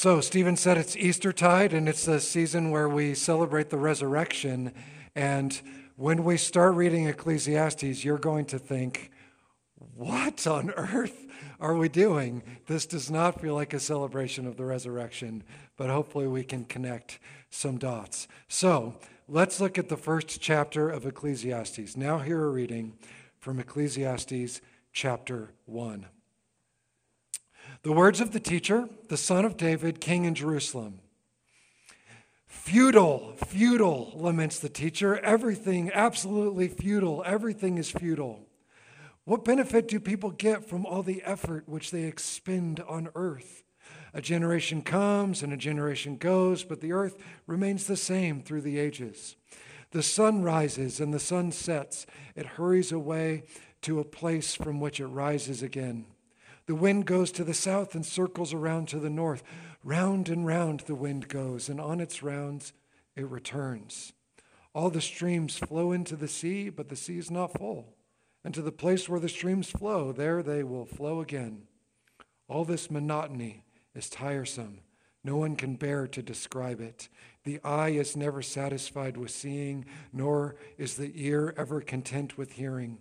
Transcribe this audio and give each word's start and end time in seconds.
So, 0.00 0.20
Stephen 0.20 0.54
said 0.54 0.78
it's 0.78 0.96
Eastertide, 0.96 1.72
and 1.72 1.88
it's 1.88 2.06
a 2.06 2.20
season 2.20 2.70
where 2.70 2.88
we 2.88 3.16
celebrate 3.16 3.68
the 3.68 3.78
resurrection. 3.78 4.72
And 5.16 5.60
when 5.96 6.22
we 6.22 6.36
start 6.36 6.76
reading 6.76 7.08
Ecclesiastes, 7.08 8.04
you're 8.04 8.16
going 8.16 8.44
to 8.44 8.60
think, 8.60 9.10
what 9.96 10.46
on 10.46 10.70
earth 10.76 11.26
are 11.58 11.74
we 11.74 11.88
doing? 11.88 12.44
This 12.68 12.86
does 12.86 13.10
not 13.10 13.40
feel 13.40 13.56
like 13.56 13.74
a 13.74 13.80
celebration 13.80 14.46
of 14.46 14.56
the 14.56 14.64
resurrection, 14.64 15.42
but 15.76 15.90
hopefully 15.90 16.28
we 16.28 16.44
can 16.44 16.64
connect 16.64 17.18
some 17.50 17.76
dots. 17.76 18.28
So, 18.46 19.00
let's 19.26 19.60
look 19.60 19.78
at 19.78 19.88
the 19.88 19.96
first 19.96 20.40
chapter 20.40 20.88
of 20.88 21.06
Ecclesiastes. 21.06 21.96
Now, 21.96 22.18
hear 22.18 22.44
a 22.44 22.50
reading 22.50 22.96
from 23.40 23.58
Ecclesiastes 23.58 24.60
chapter 24.92 25.54
1. 25.66 26.06
The 27.82 27.92
words 27.92 28.20
of 28.20 28.32
the 28.32 28.40
teacher, 28.40 28.88
the 29.08 29.16
son 29.16 29.44
of 29.44 29.56
David, 29.56 30.00
king 30.00 30.24
in 30.24 30.34
Jerusalem. 30.34 31.00
Futile, 32.46 33.34
futile, 33.46 34.12
laments 34.14 34.58
the 34.58 34.68
teacher. 34.68 35.18
Everything, 35.20 35.90
absolutely 35.92 36.68
futile. 36.68 37.22
Everything 37.24 37.78
is 37.78 37.90
futile. 37.90 38.40
What 39.24 39.44
benefit 39.44 39.88
do 39.88 40.00
people 40.00 40.30
get 40.30 40.68
from 40.68 40.84
all 40.84 41.02
the 41.02 41.22
effort 41.22 41.68
which 41.68 41.90
they 41.90 42.04
expend 42.04 42.80
on 42.80 43.10
earth? 43.14 43.62
A 44.12 44.20
generation 44.20 44.82
comes 44.82 45.42
and 45.42 45.52
a 45.52 45.56
generation 45.56 46.16
goes, 46.16 46.64
but 46.64 46.80
the 46.80 46.92
earth 46.92 47.16
remains 47.46 47.86
the 47.86 47.96
same 47.96 48.42
through 48.42 48.62
the 48.62 48.78
ages. 48.78 49.36
The 49.92 50.02
sun 50.02 50.42
rises 50.42 50.98
and 50.98 51.14
the 51.14 51.20
sun 51.20 51.52
sets. 51.52 52.06
It 52.34 52.46
hurries 52.46 52.90
away 52.90 53.44
to 53.82 54.00
a 54.00 54.04
place 54.04 54.54
from 54.54 54.80
which 54.80 54.98
it 54.98 55.06
rises 55.06 55.62
again. 55.62 56.06
The 56.68 56.74
wind 56.74 57.06
goes 57.06 57.32
to 57.32 57.44
the 57.44 57.54
south 57.54 57.94
and 57.94 58.04
circles 58.04 58.52
around 58.52 58.88
to 58.88 58.98
the 58.98 59.08
north. 59.08 59.42
Round 59.82 60.28
and 60.28 60.46
round 60.46 60.80
the 60.80 60.94
wind 60.94 61.28
goes, 61.28 61.70
and 61.70 61.80
on 61.80 61.98
its 61.98 62.22
rounds 62.22 62.74
it 63.16 63.26
returns. 63.26 64.12
All 64.74 64.90
the 64.90 65.00
streams 65.00 65.56
flow 65.56 65.92
into 65.92 66.14
the 66.14 66.28
sea, 66.28 66.68
but 66.68 66.90
the 66.90 66.94
sea 66.94 67.16
is 67.16 67.30
not 67.30 67.56
full. 67.56 67.94
And 68.44 68.52
to 68.52 68.60
the 68.60 68.70
place 68.70 69.08
where 69.08 69.18
the 69.18 69.30
streams 69.30 69.70
flow, 69.70 70.12
there 70.12 70.42
they 70.42 70.62
will 70.62 70.84
flow 70.84 71.22
again. 71.22 71.62
All 72.48 72.66
this 72.66 72.90
monotony 72.90 73.64
is 73.94 74.10
tiresome. 74.10 74.80
No 75.24 75.38
one 75.38 75.56
can 75.56 75.76
bear 75.76 76.06
to 76.08 76.22
describe 76.22 76.82
it. 76.82 77.08
The 77.44 77.60
eye 77.64 77.92
is 77.92 78.14
never 78.14 78.42
satisfied 78.42 79.16
with 79.16 79.30
seeing, 79.30 79.86
nor 80.12 80.56
is 80.76 80.96
the 80.96 81.12
ear 81.14 81.54
ever 81.56 81.80
content 81.80 82.36
with 82.36 82.52
hearing. 82.52 82.98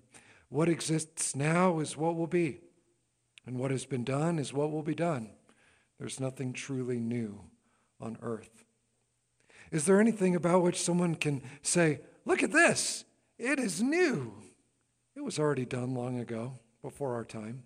What 0.48 0.70
exists 0.70 1.36
now 1.36 1.80
is 1.80 1.98
what 1.98 2.16
will 2.16 2.28
be 2.28 2.62
and 3.48 3.58
what 3.58 3.72
has 3.72 3.86
been 3.86 4.04
done 4.04 4.38
is 4.38 4.54
what 4.54 4.72
will 4.72 4.84
be 4.84 4.94
done. 4.94 5.30
There's 5.98 6.20
nothing 6.20 6.54
truly 6.54 7.00
new 7.00 7.40
on 8.00 8.18
earth. 8.22 8.66
Is 9.72 9.86
there 9.86 10.00
anything 10.00 10.36
about 10.36 10.62
which 10.62 10.82
someone 10.82 11.16
can 11.16 11.42
say, 11.62 12.02
Look 12.26 12.44
at 12.44 12.52
this, 12.52 13.06
it 13.40 13.58
is 13.58 13.82
new? 13.82 14.34
It 15.16 15.24
was 15.24 15.40
already 15.40 15.66
done 15.66 15.96
long 15.96 16.20
ago, 16.20 16.60
before 16.82 17.16
our 17.16 17.24
time. 17.24 17.64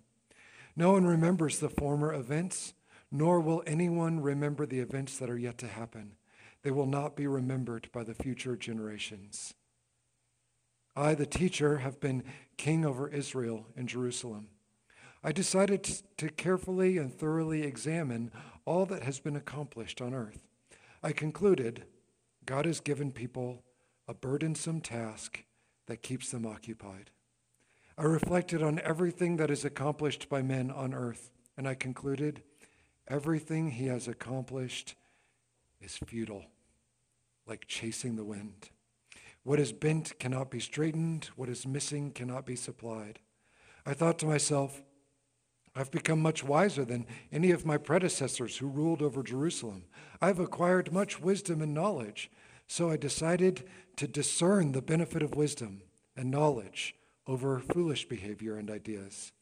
No 0.76 0.92
one 0.92 1.04
remembers 1.04 1.58
the 1.58 1.68
former 1.68 2.14
events, 2.14 2.74
nor 3.10 3.40
will 3.40 3.62
anyone 3.66 4.20
remember 4.20 4.64
the 4.64 4.80
events 4.80 5.18
that 5.18 5.28
are 5.28 5.36
yet 5.36 5.58
to 5.58 5.66
happen. 5.66 6.12
They 6.62 6.70
will 6.70 6.86
not 6.86 7.16
be 7.16 7.26
remembered 7.26 7.88
by 7.92 8.04
the 8.04 8.14
future 8.14 8.56
generations. 8.56 9.52
I, 10.94 11.14
the 11.14 11.26
teacher, 11.26 11.78
have 11.78 12.00
been 12.00 12.22
king 12.56 12.86
over 12.86 13.08
Israel 13.08 13.66
in 13.76 13.86
Jerusalem. 13.86 14.48
I 15.24 15.32
decided 15.32 15.84
to 16.16 16.28
carefully 16.28 16.98
and 16.98 17.12
thoroughly 17.12 17.62
examine 17.62 18.32
all 18.64 18.86
that 18.86 19.04
has 19.04 19.20
been 19.20 19.36
accomplished 19.36 20.00
on 20.00 20.14
earth. 20.14 20.48
I 21.02 21.12
concluded 21.12 21.84
God 22.44 22.64
has 22.64 22.80
given 22.80 23.12
people 23.12 23.62
a 24.08 24.14
burdensome 24.14 24.80
task 24.80 25.44
that 25.86 26.02
keeps 26.02 26.30
them 26.30 26.44
occupied. 26.44 27.10
I 27.96 28.02
reflected 28.02 28.62
on 28.62 28.80
everything 28.80 29.36
that 29.36 29.50
is 29.50 29.64
accomplished 29.64 30.28
by 30.28 30.42
men 30.42 30.70
on 30.70 30.92
earth, 30.92 31.30
and 31.56 31.68
I 31.68 31.74
concluded 31.74 32.42
everything 33.06 33.70
he 33.70 33.86
has 33.86 34.08
accomplished 34.08 34.96
is 35.80 35.98
futile, 35.98 36.46
like 37.46 37.66
chasing 37.68 38.16
the 38.16 38.24
wind. 38.24 38.70
What 39.44 39.60
is 39.60 39.72
bent 39.72 40.18
cannot 40.18 40.50
be 40.50 40.60
straightened, 40.60 41.30
what 41.36 41.48
is 41.48 41.66
missing 41.66 42.10
cannot 42.12 42.46
be 42.46 42.56
supplied. 42.56 43.18
I 43.84 43.94
thought 43.94 44.18
to 44.20 44.26
myself, 44.26 44.82
I've 45.74 45.90
become 45.90 46.20
much 46.20 46.44
wiser 46.44 46.84
than 46.84 47.06
any 47.32 47.50
of 47.50 47.64
my 47.64 47.78
predecessors 47.78 48.58
who 48.58 48.68
ruled 48.68 49.00
over 49.00 49.22
Jerusalem. 49.22 49.84
I've 50.20 50.38
acquired 50.38 50.92
much 50.92 51.20
wisdom 51.20 51.62
and 51.62 51.72
knowledge. 51.72 52.30
So 52.66 52.90
I 52.90 52.96
decided 52.96 53.68
to 53.96 54.06
discern 54.06 54.72
the 54.72 54.82
benefit 54.82 55.22
of 55.22 55.34
wisdom 55.34 55.82
and 56.16 56.30
knowledge 56.30 56.94
over 57.26 57.58
foolish 57.58 58.06
behavior 58.06 58.56
and 58.56 58.70
ideas. 58.70 59.32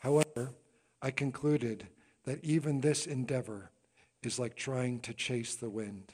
However, 0.00 0.54
I 1.00 1.10
concluded 1.10 1.88
that 2.24 2.44
even 2.44 2.80
this 2.80 3.06
endeavor 3.06 3.70
is 4.22 4.38
like 4.38 4.56
trying 4.56 5.00
to 5.00 5.14
chase 5.14 5.54
the 5.54 5.70
wind. 5.70 6.12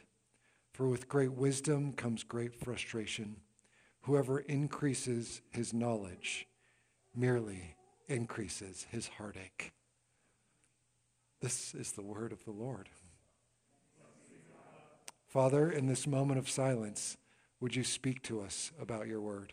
For 0.73 0.87
with 0.87 1.09
great 1.09 1.33
wisdom 1.33 1.93
comes 1.93 2.23
great 2.23 2.55
frustration. 2.55 3.37
Whoever 4.03 4.41
increases 4.41 5.41
his 5.51 5.75
knowledge 5.75 6.47
merely 7.15 7.75
increases 8.09 8.87
his 8.91 9.09
heartache. 9.09 9.73
This 11.41 11.75
is 11.75 11.93
the 11.93 12.03
word 12.03 12.33
of 12.33 12.45
the 12.45 12.51
Lord. 12.51 12.89
Father, 15.29 15.71
in 15.71 15.87
this 15.87 16.07
moment 16.07 16.39
of 16.39 16.49
silence, 16.49 17.17
would 17.61 17.77
you 17.77 17.85
speak 17.85 18.23
to 18.23 18.41
us 18.41 18.73
about 18.81 19.07
your 19.07 19.21
word? 19.21 19.53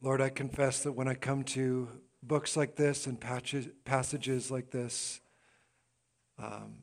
Lord, 0.00 0.20
I 0.20 0.28
confess 0.28 0.82
that 0.82 0.92
when 0.92 1.08
I 1.08 1.14
come 1.14 1.44
to 1.44 1.88
books 2.22 2.58
like 2.58 2.76
this 2.76 3.06
and 3.06 3.18
passages 3.20 4.50
like 4.50 4.70
this, 4.70 5.20
um, 6.38 6.76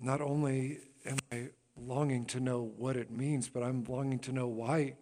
not 0.00 0.20
only 0.20 0.78
am 1.06 1.18
I 1.32 1.48
longing 1.76 2.24
to 2.26 2.40
know 2.40 2.72
what 2.76 2.96
it 2.96 3.10
means, 3.10 3.48
but 3.48 3.62
I'm 3.62 3.84
longing 3.84 4.18
to 4.20 4.32
know 4.32 4.46
why, 4.46 4.96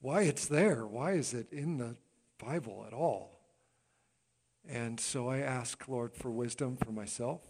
why 0.00 0.22
it's 0.22 0.46
there. 0.46 0.86
Why 0.86 1.12
is 1.12 1.34
it 1.34 1.52
in 1.52 1.78
the 1.78 1.96
Bible 2.38 2.84
at 2.86 2.92
all? 2.92 3.40
And 4.68 5.00
so 5.00 5.28
I 5.28 5.38
ask, 5.38 5.88
Lord, 5.88 6.14
for 6.14 6.30
wisdom 6.30 6.76
for 6.76 6.92
myself, 6.92 7.42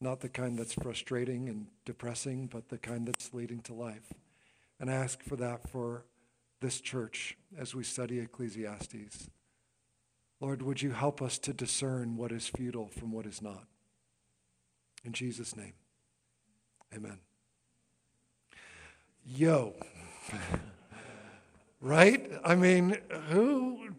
not 0.00 0.20
the 0.20 0.28
kind 0.28 0.58
that's 0.58 0.74
frustrating 0.74 1.48
and 1.48 1.66
depressing, 1.84 2.46
but 2.46 2.68
the 2.68 2.78
kind 2.78 3.06
that's 3.06 3.32
leading 3.32 3.60
to 3.62 3.74
life. 3.74 4.12
And 4.80 4.90
I 4.90 4.94
ask 4.94 5.22
for 5.22 5.36
that 5.36 5.68
for 5.68 6.04
this 6.60 6.80
church 6.80 7.36
as 7.56 7.74
we 7.74 7.84
study 7.84 8.18
Ecclesiastes. 8.18 9.28
Lord, 10.40 10.62
would 10.62 10.82
you 10.82 10.92
help 10.92 11.20
us 11.20 11.38
to 11.38 11.52
discern 11.52 12.16
what 12.16 12.32
is 12.32 12.48
futile 12.48 12.88
from 12.88 13.12
what 13.12 13.26
is 13.26 13.42
not? 13.42 13.66
In 15.04 15.12
Jesus' 15.12 15.56
name, 15.56 15.74
amen. 16.94 17.18
Yo. 19.24 19.74
right? 21.80 22.30
I 22.44 22.54
mean, 22.54 22.96
who 23.28 23.90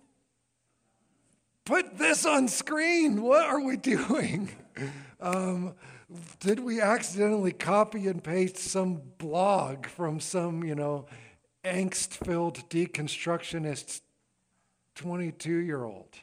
put 1.65 1.97
this 1.97 2.25
on 2.25 2.47
screen? 2.47 3.21
What 3.21 3.45
are 3.45 3.61
we 3.61 3.77
doing? 3.77 4.49
Um, 5.19 5.75
did 6.39 6.59
we 6.59 6.81
accidentally 6.81 7.51
copy 7.51 8.07
and 8.07 8.23
paste 8.23 8.57
some 8.57 9.01
blog 9.17 9.85
from 9.85 10.19
some, 10.19 10.63
you 10.63 10.75
know, 10.75 11.05
angst 11.63 12.25
filled 12.25 12.67
deconstructionist 12.69 14.01
22 14.95 15.51
year 15.51 15.83
old? 15.83 16.15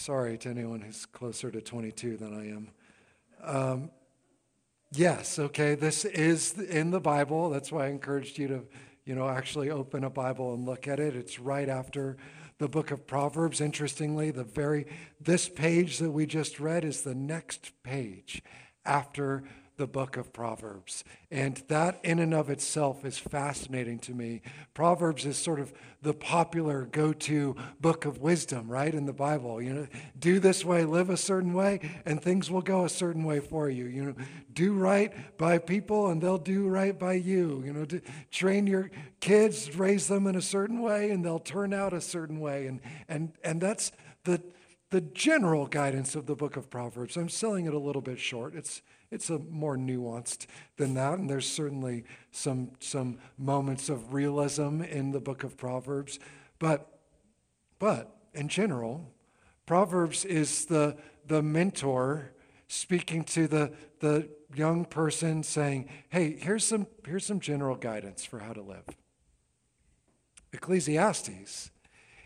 Sorry 0.00 0.38
to 0.38 0.48
anyone 0.48 0.80
who's 0.80 1.04
closer 1.04 1.50
to 1.50 1.60
22 1.60 2.16
than 2.16 2.32
I 2.32 2.48
am. 2.48 2.68
Um, 3.44 3.90
yes, 4.92 5.38
okay, 5.38 5.74
this 5.74 6.06
is 6.06 6.58
in 6.58 6.90
the 6.90 7.00
Bible. 7.00 7.50
That's 7.50 7.70
why 7.70 7.84
I 7.84 7.88
encouraged 7.88 8.38
you 8.38 8.48
to, 8.48 8.66
you 9.04 9.14
know, 9.14 9.28
actually 9.28 9.68
open 9.68 10.04
a 10.04 10.08
Bible 10.08 10.54
and 10.54 10.64
look 10.64 10.88
at 10.88 11.00
it. 11.00 11.14
It's 11.14 11.38
right 11.38 11.68
after 11.68 12.16
the 12.56 12.66
book 12.66 12.90
of 12.90 13.06
Proverbs. 13.06 13.60
Interestingly, 13.60 14.30
the 14.30 14.42
very 14.42 14.86
this 15.20 15.50
page 15.50 15.98
that 15.98 16.12
we 16.12 16.24
just 16.24 16.58
read 16.58 16.82
is 16.82 17.02
the 17.02 17.14
next 17.14 17.70
page 17.82 18.42
after 18.86 19.44
the 19.80 19.86
book 19.86 20.18
of 20.18 20.30
Proverbs. 20.30 21.04
And 21.30 21.56
that, 21.68 22.00
in 22.04 22.18
and 22.18 22.34
of 22.34 22.50
itself, 22.50 23.02
is 23.02 23.18
fascinating 23.18 23.98
to 24.00 24.12
me. 24.12 24.42
Proverbs 24.74 25.24
is 25.24 25.38
sort 25.38 25.58
of 25.58 25.72
the 26.02 26.12
popular 26.12 26.84
go 26.84 27.14
to 27.14 27.56
book 27.80 28.04
of 28.04 28.18
wisdom, 28.18 28.70
right, 28.70 28.94
in 28.94 29.06
the 29.06 29.14
Bible. 29.14 29.62
You 29.62 29.72
know, 29.72 29.86
do 30.18 30.38
this 30.38 30.66
way, 30.66 30.84
live 30.84 31.08
a 31.08 31.16
certain 31.16 31.54
way, 31.54 31.80
and 32.04 32.22
things 32.22 32.50
will 32.50 32.60
go 32.60 32.84
a 32.84 32.90
certain 32.90 33.24
way 33.24 33.40
for 33.40 33.70
you. 33.70 33.86
You 33.86 34.04
know, 34.04 34.14
do 34.52 34.74
right 34.74 35.14
by 35.38 35.56
people, 35.56 36.10
and 36.10 36.22
they'll 36.22 36.36
do 36.36 36.68
right 36.68 36.96
by 36.96 37.14
you. 37.14 37.62
You 37.64 37.72
know, 37.72 37.86
train 38.30 38.66
your 38.66 38.90
kids, 39.20 39.74
raise 39.74 40.08
them 40.08 40.26
in 40.26 40.36
a 40.36 40.42
certain 40.42 40.82
way, 40.82 41.10
and 41.10 41.24
they'll 41.24 41.38
turn 41.38 41.72
out 41.72 41.94
a 41.94 42.02
certain 42.02 42.38
way. 42.38 42.66
And, 42.66 42.80
and, 43.08 43.32
and 43.42 43.62
that's 43.62 43.92
the, 44.24 44.42
the 44.90 45.00
general 45.00 45.66
guidance 45.66 46.14
of 46.14 46.26
the 46.26 46.34
book 46.36 46.58
of 46.58 46.68
Proverbs. 46.68 47.16
I'm 47.16 47.30
selling 47.30 47.64
it 47.64 47.72
a 47.72 47.78
little 47.78 48.02
bit 48.02 48.18
short. 48.18 48.54
It's 48.54 48.82
it's 49.10 49.28
a 49.30 49.38
more 49.38 49.76
nuanced 49.76 50.46
than 50.76 50.94
that, 50.94 51.18
and 51.18 51.28
there's 51.28 51.50
certainly 51.50 52.04
some, 52.30 52.70
some 52.78 53.18
moments 53.36 53.88
of 53.88 54.14
realism 54.14 54.82
in 54.82 55.10
the 55.10 55.20
book 55.20 55.42
of 55.42 55.56
Proverbs. 55.56 56.18
But, 56.58 56.86
but 57.78 58.16
in 58.34 58.48
general, 58.48 59.12
Proverbs 59.66 60.24
is 60.24 60.66
the, 60.66 60.96
the 61.26 61.42
mentor 61.42 62.32
speaking 62.68 63.24
to 63.24 63.48
the, 63.48 63.72
the 63.98 64.28
young 64.54 64.84
person 64.84 65.42
saying, 65.42 65.88
hey, 66.08 66.36
here's 66.38 66.64
some, 66.64 66.86
here's 67.04 67.26
some 67.26 67.40
general 67.40 67.76
guidance 67.76 68.24
for 68.24 68.38
how 68.38 68.52
to 68.52 68.62
live. 68.62 68.84
Ecclesiastes 70.52 71.70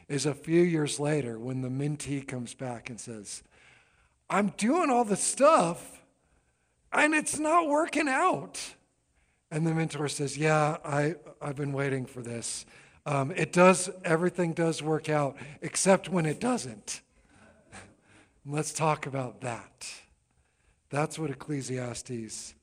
is 0.08 0.26
a 0.26 0.34
few 0.34 0.62
years 0.62 1.00
later 1.00 1.38
when 1.38 1.62
the 1.62 1.68
mentee 1.68 2.26
comes 2.26 2.52
back 2.54 2.90
and 2.90 3.00
says, 3.00 3.42
I'm 4.28 4.48
doing 4.56 4.90
all 4.90 5.04
the 5.04 5.16
stuff 5.16 6.03
and 6.94 7.14
it's 7.14 7.38
not 7.38 7.68
working 7.68 8.08
out. 8.08 8.60
And 9.50 9.66
the 9.66 9.74
mentor 9.74 10.08
says, 10.08 10.36
Yeah, 10.36 10.78
I, 10.84 11.16
I've 11.40 11.56
been 11.56 11.72
waiting 11.72 12.06
for 12.06 12.22
this. 12.22 12.66
Um, 13.06 13.32
it 13.32 13.52
does, 13.52 13.90
everything 14.04 14.54
does 14.54 14.82
work 14.82 15.08
out, 15.08 15.36
except 15.60 16.08
when 16.08 16.24
it 16.24 16.40
doesn't. 16.40 17.02
Let's 18.46 18.72
talk 18.72 19.06
about 19.06 19.42
that. 19.42 19.86
That's 20.88 21.18
what 21.18 21.30
Ecclesiastes 21.30 22.54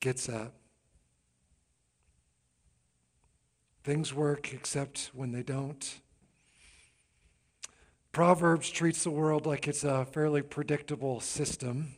gets 0.00 0.28
at. 0.28 0.52
Things 3.82 4.12
work 4.12 4.52
except 4.52 5.10
when 5.14 5.32
they 5.32 5.42
don't. 5.42 6.00
Proverbs 8.12 8.68
treats 8.70 9.04
the 9.04 9.10
world 9.10 9.46
like 9.46 9.68
it's 9.68 9.84
a 9.84 10.04
fairly 10.04 10.42
predictable 10.42 11.20
system. 11.20 11.94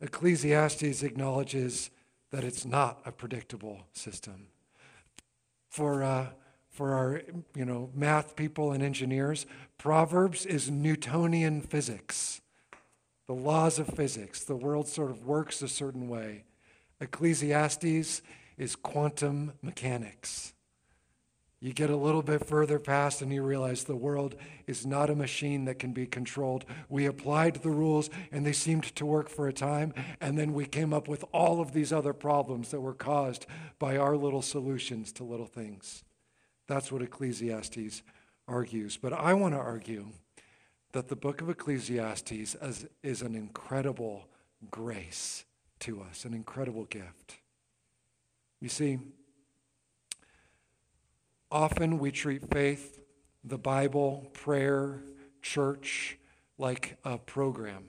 Ecclesiastes 0.00 1.02
acknowledges 1.02 1.90
that 2.30 2.44
it's 2.44 2.64
not 2.64 3.00
a 3.04 3.12
predictable 3.12 3.86
system. 3.92 4.46
For, 5.68 6.02
uh, 6.02 6.28
for 6.70 6.94
our 6.94 7.22
you 7.54 7.64
know, 7.64 7.90
math 7.94 8.36
people 8.36 8.72
and 8.72 8.82
engineers, 8.82 9.46
Proverbs 9.78 10.46
is 10.46 10.70
Newtonian 10.70 11.60
physics, 11.60 12.40
the 13.26 13.34
laws 13.34 13.78
of 13.78 13.88
physics. 13.88 14.42
The 14.44 14.56
world 14.56 14.88
sort 14.88 15.10
of 15.10 15.24
works 15.24 15.62
a 15.62 15.68
certain 15.68 16.08
way. 16.08 16.44
Ecclesiastes 17.00 18.22
is 18.58 18.76
quantum 18.76 19.52
mechanics. 19.62 20.54
You 21.62 21.74
get 21.74 21.90
a 21.90 21.96
little 21.96 22.22
bit 22.22 22.46
further 22.46 22.78
past 22.78 23.20
and 23.20 23.30
you 23.30 23.42
realize 23.42 23.84
the 23.84 23.94
world 23.94 24.34
is 24.66 24.86
not 24.86 25.10
a 25.10 25.14
machine 25.14 25.66
that 25.66 25.78
can 25.78 25.92
be 25.92 26.06
controlled. 26.06 26.64
We 26.88 27.04
applied 27.04 27.56
the 27.56 27.70
rules 27.70 28.08
and 28.32 28.46
they 28.46 28.52
seemed 28.52 28.84
to 28.96 29.04
work 29.04 29.28
for 29.28 29.46
a 29.46 29.52
time, 29.52 29.92
and 30.22 30.38
then 30.38 30.54
we 30.54 30.64
came 30.64 30.94
up 30.94 31.06
with 31.06 31.22
all 31.32 31.60
of 31.60 31.72
these 31.72 31.92
other 31.92 32.14
problems 32.14 32.70
that 32.70 32.80
were 32.80 32.94
caused 32.94 33.44
by 33.78 33.98
our 33.98 34.16
little 34.16 34.40
solutions 34.40 35.12
to 35.12 35.24
little 35.24 35.46
things. 35.46 36.02
That's 36.66 36.90
what 36.90 37.02
Ecclesiastes 37.02 38.02
argues. 38.48 38.96
But 38.96 39.12
I 39.12 39.34
want 39.34 39.52
to 39.54 39.60
argue 39.60 40.06
that 40.92 41.08
the 41.08 41.16
book 41.16 41.42
of 41.42 41.50
Ecclesiastes 41.50 42.32
is, 42.54 42.86
is 43.02 43.20
an 43.20 43.34
incredible 43.34 44.28
grace 44.70 45.44
to 45.80 46.00
us, 46.02 46.24
an 46.24 46.32
incredible 46.32 46.84
gift. 46.84 47.36
You 48.60 48.68
see, 48.68 48.98
Often 51.50 51.98
we 51.98 52.12
treat 52.12 52.48
faith, 52.50 53.00
the 53.42 53.58
Bible, 53.58 54.30
prayer, 54.32 55.02
church 55.42 56.18
like 56.58 56.98
a 57.04 57.18
program, 57.18 57.84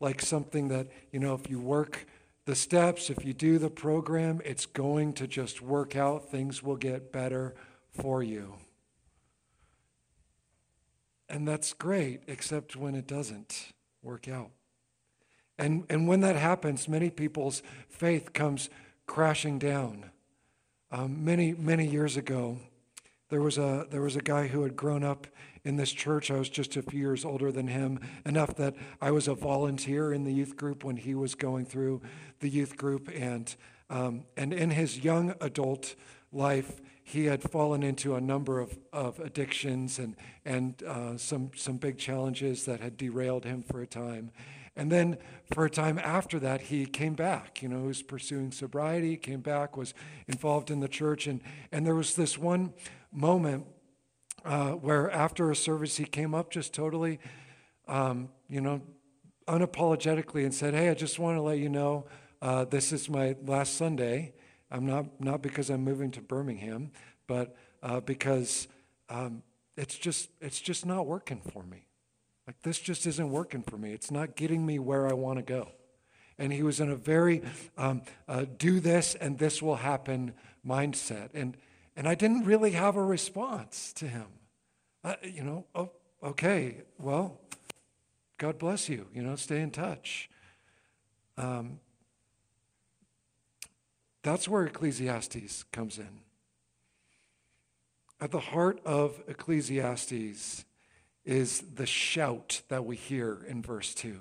like 0.00 0.20
something 0.20 0.68
that, 0.68 0.88
you 1.10 1.18
know, 1.18 1.34
if 1.34 1.48
you 1.48 1.58
work 1.58 2.06
the 2.44 2.54
steps, 2.54 3.08
if 3.08 3.24
you 3.24 3.32
do 3.32 3.58
the 3.58 3.70
program, 3.70 4.40
it's 4.44 4.66
going 4.66 5.12
to 5.14 5.26
just 5.26 5.62
work 5.62 5.94
out. 5.94 6.30
Things 6.30 6.62
will 6.62 6.76
get 6.76 7.12
better 7.12 7.54
for 7.90 8.22
you. 8.22 8.54
And 11.28 11.46
that's 11.48 11.72
great, 11.72 12.22
except 12.26 12.76
when 12.76 12.94
it 12.94 13.06
doesn't 13.06 13.72
work 14.02 14.28
out. 14.28 14.50
And, 15.58 15.84
and 15.88 16.08
when 16.08 16.20
that 16.20 16.36
happens, 16.36 16.88
many 16.88 17.08
people's 17.08 17.62
faith 17.88 18.32
comes 18.32 18.68
crashing 19.06 19.58
down. 19.58 20.10
Um, 20.90 21.24
many, 21.24 21.54
many 21.54 21.86
years 21.86 22.16
ago, 22.18 22.58
there 23.32 23.40
was 23.40 23.56
a 23.56 23.86
there 23.90 24.02
was 24.02 24.14
a 24.14 24.20
guy 24.20 24.46
who 24.46 24.62
had 24.62 24.76
grown 24.76 25.02
up 25.02 25.26
in 25.64 25.76
this 25.76 25.90
church. 25.90 26.30
I 26.30 26.38
was 26.38 26.50
just 26.50 26.76
a 26.76 26.82
few 26.82 27.00
years 27.00 27.24
older 27.24 27.50
than 27.50 27.66
him, 27.66 27.98
enough 28.26 28.54
that 28.56 28.74
I 29.00 29.10
was 29.10 29.26
a 29.26 29.34
volunteer 29.34 30.12
in 30.12 30.24
the 30.24 30.32
youth 30.32 30.54
group 30.54 30.84
when 30.84 30.98
he 30.98 31.14
was 31.14 31.34
going 31.34 31.64
through 31.64 32.02
the 32.40 32.50
youth 32.50 32.76
group, 32.76 33.08
and 33.14 33.54
um, 33.88 34.24
and 34.36 34.52
in 34.52 34.68
his 34.68 34.98
young 35.02 35.34
adult 35.40 35.94
life, 36.30 36.82
he 37.02 37.24
had 37.24 37.42
fallen 37.42 37.82
into 37.82 38.16
a 38.16 38.20
number 38.20 38.60
of, 38.60 38.78
of 38.92 39.18
addictions 39.18 39.98
and 39.98 40.14
and 40.44 40.82
uh, 40.82 41.16
some 41.16 41.52
some 41.56 41.78
big 41.78 41.96
challenges 41.96 42.66
that 42.66 42.80
had 42.80 42.98
derailed 42.98 43.46
him 43.46 43.62
for 43.62 43.80
a 43.80 43.86
time. 43.86 44.30
And 44.74 44.90
then 44.90 45.18
for 45.52 45.66
a 45.66 45.70
time 45.70 45.98
after 45.98 46.38
that, 46.40 46.62
he 46.62 46.86
came 46.86 47.14
back. 47.14 47.62
You 47.62 47.68
know, 47.68 47.82
he 47.82 47.86
was 47.88 48.02
pursuing 48.02 48.52
sobriety, 48.52 49.16
came 49.16 49.40
back, 49.40 49.76
was 49.76 49.92
involved 50.26 50.70
in 50.70 50.80
the 50.80 50.88
church. 50.88 51.26
And, 51.26 51.42
and 51.70 51.86
there 51.86 51.94
was 51.94 52.14
this 52.14 52.38
one 52.38 52.72
moment 53.12 53.66
uh, 54.44 54.70
where 54.70 55.10
after 55.10 55.50
a 55.50 55.56
service, 55.56 55.96
he 55.96 56.04
came 56.04 56.34
up 56.34 56.50
just 56.50 56.74
totally, 56.74 57.20
um, 57.86 58.28
you 58.48 58.60
know, 58.60 58.80
unapologetically 59.46 60.44
and 60.44 60.54
said, 60.54 60.74
Hey, 60.74 60.88
I 60.88 60.94
just 60.94 61.18
want 61.18 61.36
to 61.36 61.42
let 61.42 61.58
you 61.58 61.68
know 61.68 62.06
uh, 62.40 62.64
this 62.64 62.92
is 62.92 63.08
my 63.08 63.36
last 63.44 63.76
Sunday. 63.76 64.32
I'm 64.70 64.86
not, 64.86 65.20
not 65.20 65.42
because 65.42 65.70
I'm 65.70 65.84
moving 65.84 66.10
to 66.12 66.20
Birmingham, 66.20 66.90
but 67.26 67.54
uh, 67.82 68.00
because 68.00 68.68
um, 69.08 69.42
it's, 69.76 69.96
just, 69.96 70.30
it's 70.40 70.60
just 70.60 70.86
not 70.86 71.06
working 71.06 71.40
for 71.40 71.62
me. 71.62 71.86
Like, 72.46 72.60
this 72.62 72.78
just 72.78 73.06
isn't 73.06 73.30
working 73.30 73.62
for 73.62 73.76
me. 73.76 73.92
It's 73.92 74.10
not 74.10 74.34
getting 74.34 74.64
me 74.64 74.78
where 74.78 75.06
I 75.06 75.12
want 75.12 75.38
to 75.38 75.42
go. 75.42 75.68
And 76.38 76.52
he 76.52 76.62
was 76.62 76.80
in 76.80 76.90
a 76.90 76.96
very 76.96 77.42
um, 77.76 78.02
uh, 78.26 78.46
do 78.56 78.80
this 78.80 79.14
and 79.14 79.38
this 79.38 79.62
will 79.62 79.76
happen 79.76 80.32
mindset. 80.66 81.28
And, 81.34 81.56
and 81.96 82.08
I 82.08 82.14
didn't 82.14 82.44
really 82.44 82.72
have 82.72 82.96
a 82.96 83.04
response 83.04 83.92
to 83.94 84.06
him. 84.06 84.26
Uh, 85.04 85.16
you 85.22 85.42
know, 85.42 85.66
oh, 85.74 85.90
okay, 86.22 86.82
well, 86.98 87.40
God 88.38 88.58
bless 88.58 88.88
you. 88.88 89.06
You 89.14 89.22
know, 89.22 89.36
stay 89.36 89.60
in 89.60 89.70
touch. 89.70 90.30
Um, 91.36 91.80
that's 94.22 94.48
where 94.48 94.64
Ecclesiastes 94.64 95.64
comes 95.64 95.98
in. 95.98 96.20
At 98.20 98.30
the 98.30 98.40
heart 98.40 98.80
of 98.84 99.20
Ecclesiastes 99.26 100.64
is 101.24 101.64
the 101.74 101.86
shout 101.86 102.62
that 102.68 102.84
we 102.84 102.96
hear 102.96 103.44
in 103.48 103.62
verse 103.62 103.94
2 103.94 104.18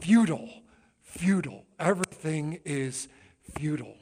futile, 0.00 0.62
futile. 1.02 1.64
Everything 1.78 2.60
is 2.64 3.08
futile. 3.56 3.96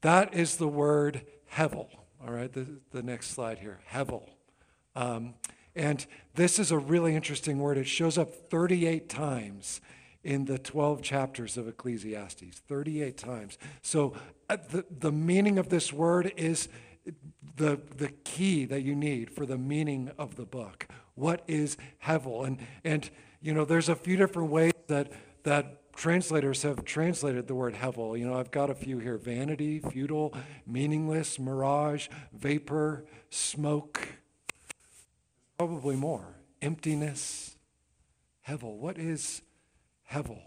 That 0.00 0.34
is 0.34 0.56
the 0.56 0.68
word 0.68 1.22
hevel. 1.54 1.88
All 2.24 2.32
right, 2.32 2.52
the, 2.52 2.66
the 2.90 3.02
next 3.02 3.30
slide 3.30 3.58
here 3.58 3.80
hevel. 3.92 4.28
Um, 4.94 5.34
and 5.74 6.06
this 6.34 6.58
is 6.58 6.70
a 6.70 6.78
really 6.78 7.14
interesting 7.14 7.58
word. 7.58 7.76
It 7.76 7.86
shows 7.86 8.16
up 8.16 8.32
38 8.32 9.08
times 9.08 9.80
in 10.24 10.46
the 10.46 10.58
12 10.58 11.02
chapters 11.02 11.56
of 11.56 11.68
Ecclesiastes, 11.68 12.58
38 12.66 13.16
times. 13.16 13.58
So 13.82 14.14
uh, 14.48 14.56
the, 14.70 14.84
the 14.90 15.12
meaning 15.12 15.58
of 15.58 15.68
this 15.68 15.92
word 15.92 16.32
is 16.36 16.68
the, 17.56 17.80
the 17.96 18.08
key 18.24 18.64
that 18.64 18.82
you 18.82 18.96
need 18.96 19.30
for 19.30 19.46
the 19.46 19.58
meaning 19.58 20.10
of 20.18 20.36
the 20.36 20.44
book. 20.44 20.88
What 21.14 21.42
is 21.46 21.76
Hevel? 22.04 22.46
And, 22.46 22.58
and 22.82 23.08
you 23.40 23.54
know, 23.54 23.64
there's 23.64 23.88
a 23.88 23.94
few 23.94 24.16
different 24.16 24.50
ways 24.50 24.72
that, 24.88 25.12
that 25.44 25.82
translators 25.96 26.62
have 26.62 26.84
translated 26.84 27.48
the 27.48 27.54
word 27.54 27.74
Hevel. 27.74 28.18
You 28.18 28.28
know, 28.28 28.38
I've 28.38 28.50
got 28.50 28.70
a 28.70 28.74
few 28.74 28.98
here 28.98 29.18
vanity, 29.18 29.80
futile, 29.80 30.34
meaningless, 30.66 31.38
mirage, 31.38 32.08
vapor, 32.32 33.04
smoke. 33.30 34.08
Probably 35.58 35.96
more. 35.96 36.36
Emptiness. 36.62 37.56
Hevel. 38.46 38.76
What 38.76 38.98
is 38.98 39.42
Hevel? 40.12 40.40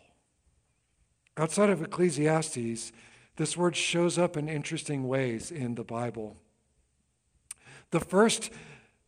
outside 1.39 1.69
of 1.69 1.81
Ecclesiastes, 1.81 2.91
this 3.37 3.55
word 3.55 3.75
shows 3.75 4.17
up 4.17 4.35
in 4.35 4.49
interesting 4.49 5.07
ways 5.07 5.51
in 5.51 5.75
the 5.75 5.83
Bible. 5.83 6.35
The 7.91 8.01
first 8.01 8.51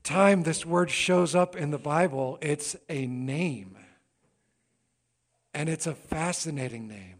time 0.04 0.44
this 0.44 0.66
word 0.66 0.90
shows 0.90 1.36
up 1.36 1.56
in 1.56 1.72
the 1.72 1.78
Bible, 1.78 2.40
it's 2.42 2.76
a 2.90 3.06
name. 3.06 3.78
And 5.54 5.70
it's 5.70 5.88
a 5.88 5.96
fascinating 5.96 6.88
name. 6.88 7.16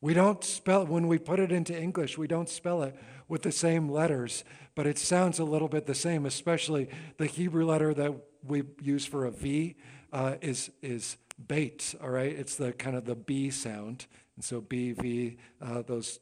We 0.00 0.14
don't 0.14 0.42
spell, 0.42 0.84
when 0.84 1.06
we 1.06 1.18
put 1.18 1.38
it 1.38 1.52
into 1.52 1.78
English, 1.78 2.18
we 2.18 2.26
don't 2.26 2.48
spell 2.48 2.82
it 2.82 2.96
with 3.28 3.42
the 3.42 3.52
same 3.52 3.88
letters, 3.88 4.44
but 4.74 4.86
it 4.86 4.98
sounds 4.98 5.38
a 5.38 5.44
little 5.44 5.68
bit 5.68 5.86
the 5.86 5.94
same, 5.94 6.26
especially 6.26 6.88
the 7.18 7.26
Hebrew 7.26 7.64
letter 7.64 7.94
that 7.94 8.12
we 8.44 8.64
use 8.80 9.06
for 9.06 9.24
a 9.24 9.30
V 9.30 9.76
uh, 10.12 10.34
is, 10.40 10.70
is 10.82 11.16
bait, 11.46 11.94
all 12.02 12.10
right? 12.10 12.32
It's 12.32 12.56
the 12.56 12.72
kind 12.72 12.96
of 12.96 13.04
the 13.04 13.14
B 13.14 13.50
sound. 13.50 14.06
And 14.36 14.44
so 14.44 14.60
B, 14.60 14.92
V, 14.92 15.36
uh, 15.60 15.82
those 15.82 16.18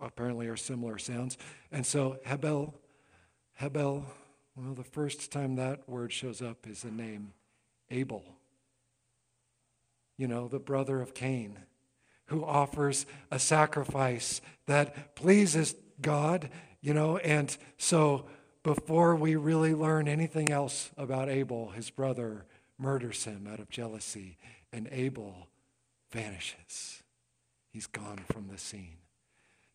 apparently 0.00 0.46
are 0.48 0.56
similar 0.56 0.98
sounds. 0.98 1.38
And 1.72 1.86
so 1.86 2.18
Hebel, 2.24 2.74
Hebel, 3.54 4.04
well, 4.56 4.74
the 4.74 4.84
first 4.84 5.32
time 5.32 5.56
that 5.56 5.88
word 5.88 6.12
shows 6.12 6.42
up 6.42 6.66
is 6.66 6.82
the 6.82 6.90
name 6.90 7.32
Abel. 7.90 8.24
You 10.16 10.28
know, 10.28 10.48
the 10.48 10.58
brother 10.58 11.00
of 11.00 11.14
Cain, 11.14 11.58
who 12.26 12.44
offers 12.44 13.06
a 13.30 13.38
sacrifice 13.38 14.40
that 14.66 15.14
pleases 15.16 15.74
God, 16.00 16.50
you 16.80 16.94
know, 16.94 17.18
and 17.18 17.56
so 17.78 18.26
before 18.62 19.14
we 19.14 19.36
really 19.36 19.74
learn 19.74 20.08
anything 20.08 20.50
else 20.50 20.90
about 20.96 21.28
Abel, 21.28 21.70
his 21.70 21.90
brother 21.90 22.46
murders 22.78 23.24
him 23.24 23.46
out 23.50 23.60
of 23.60 23.68
jealousy, 23.68 24.38
and 24.72 24.88
Abel 24.90 25.48
vanishes. 26.10 27.02
He's 27.70 27.86
gone 27.86 28.20
from 28.32 28.48
the 28.48 28.58
scene. 28.58 28.96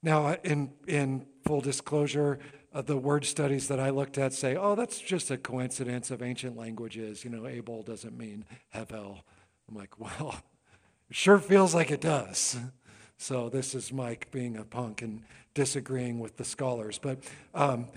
Now, 0.01 0.35
in, 0.43 0.71
in 0.87 1.25
full 1.45 1.61
disclosure, 1.61 2.39
uh, 2.73 2.81
the 2.81 2.97
word 2.97 3.25
studies 3.25 3.67
that 3.67 3.79
I 3.79 3.89
looked 3.89 4.17
at 4.17 4.33
say, 4.33 4.55
oh, 4.55 4.75
that's 4.75 4.99
just 4.99 5.29
a 5.29 5.37
coincidence 5.37 6.09
of 6.09 6.21
ancient 6.21 6.55
languages. 6.55 7.23
You 7.23 7.29
know, 7.31 7.45
Abel 7.45 7.83
doesn't 7.83 8.17
mean 8.17 8.45
Hevel. 8.73 9.19
I'm 9.69 9.77
like, 9.77 9.99
well, 9.99 10.35
it 11.09 11.15
sure 11.15 11.37
feels 11.37 11.75
like 11.75 11.91
it 11.91 12.01
does. 12.01 12.57
So 13.17 13.49
this 13.49 13.75
is 13.75 13.91
Mike 13.91 14.31
being 14.31 14.57
a 14.57 14.63
punk 14.63 15.01
and 15.01 15.21
disagreeing 15.53 16.19
with 16.19 16.37
the 16.37 16.45
scholars. 16.45 16.97
But, 16.97 17.19
um, 17.53 17.87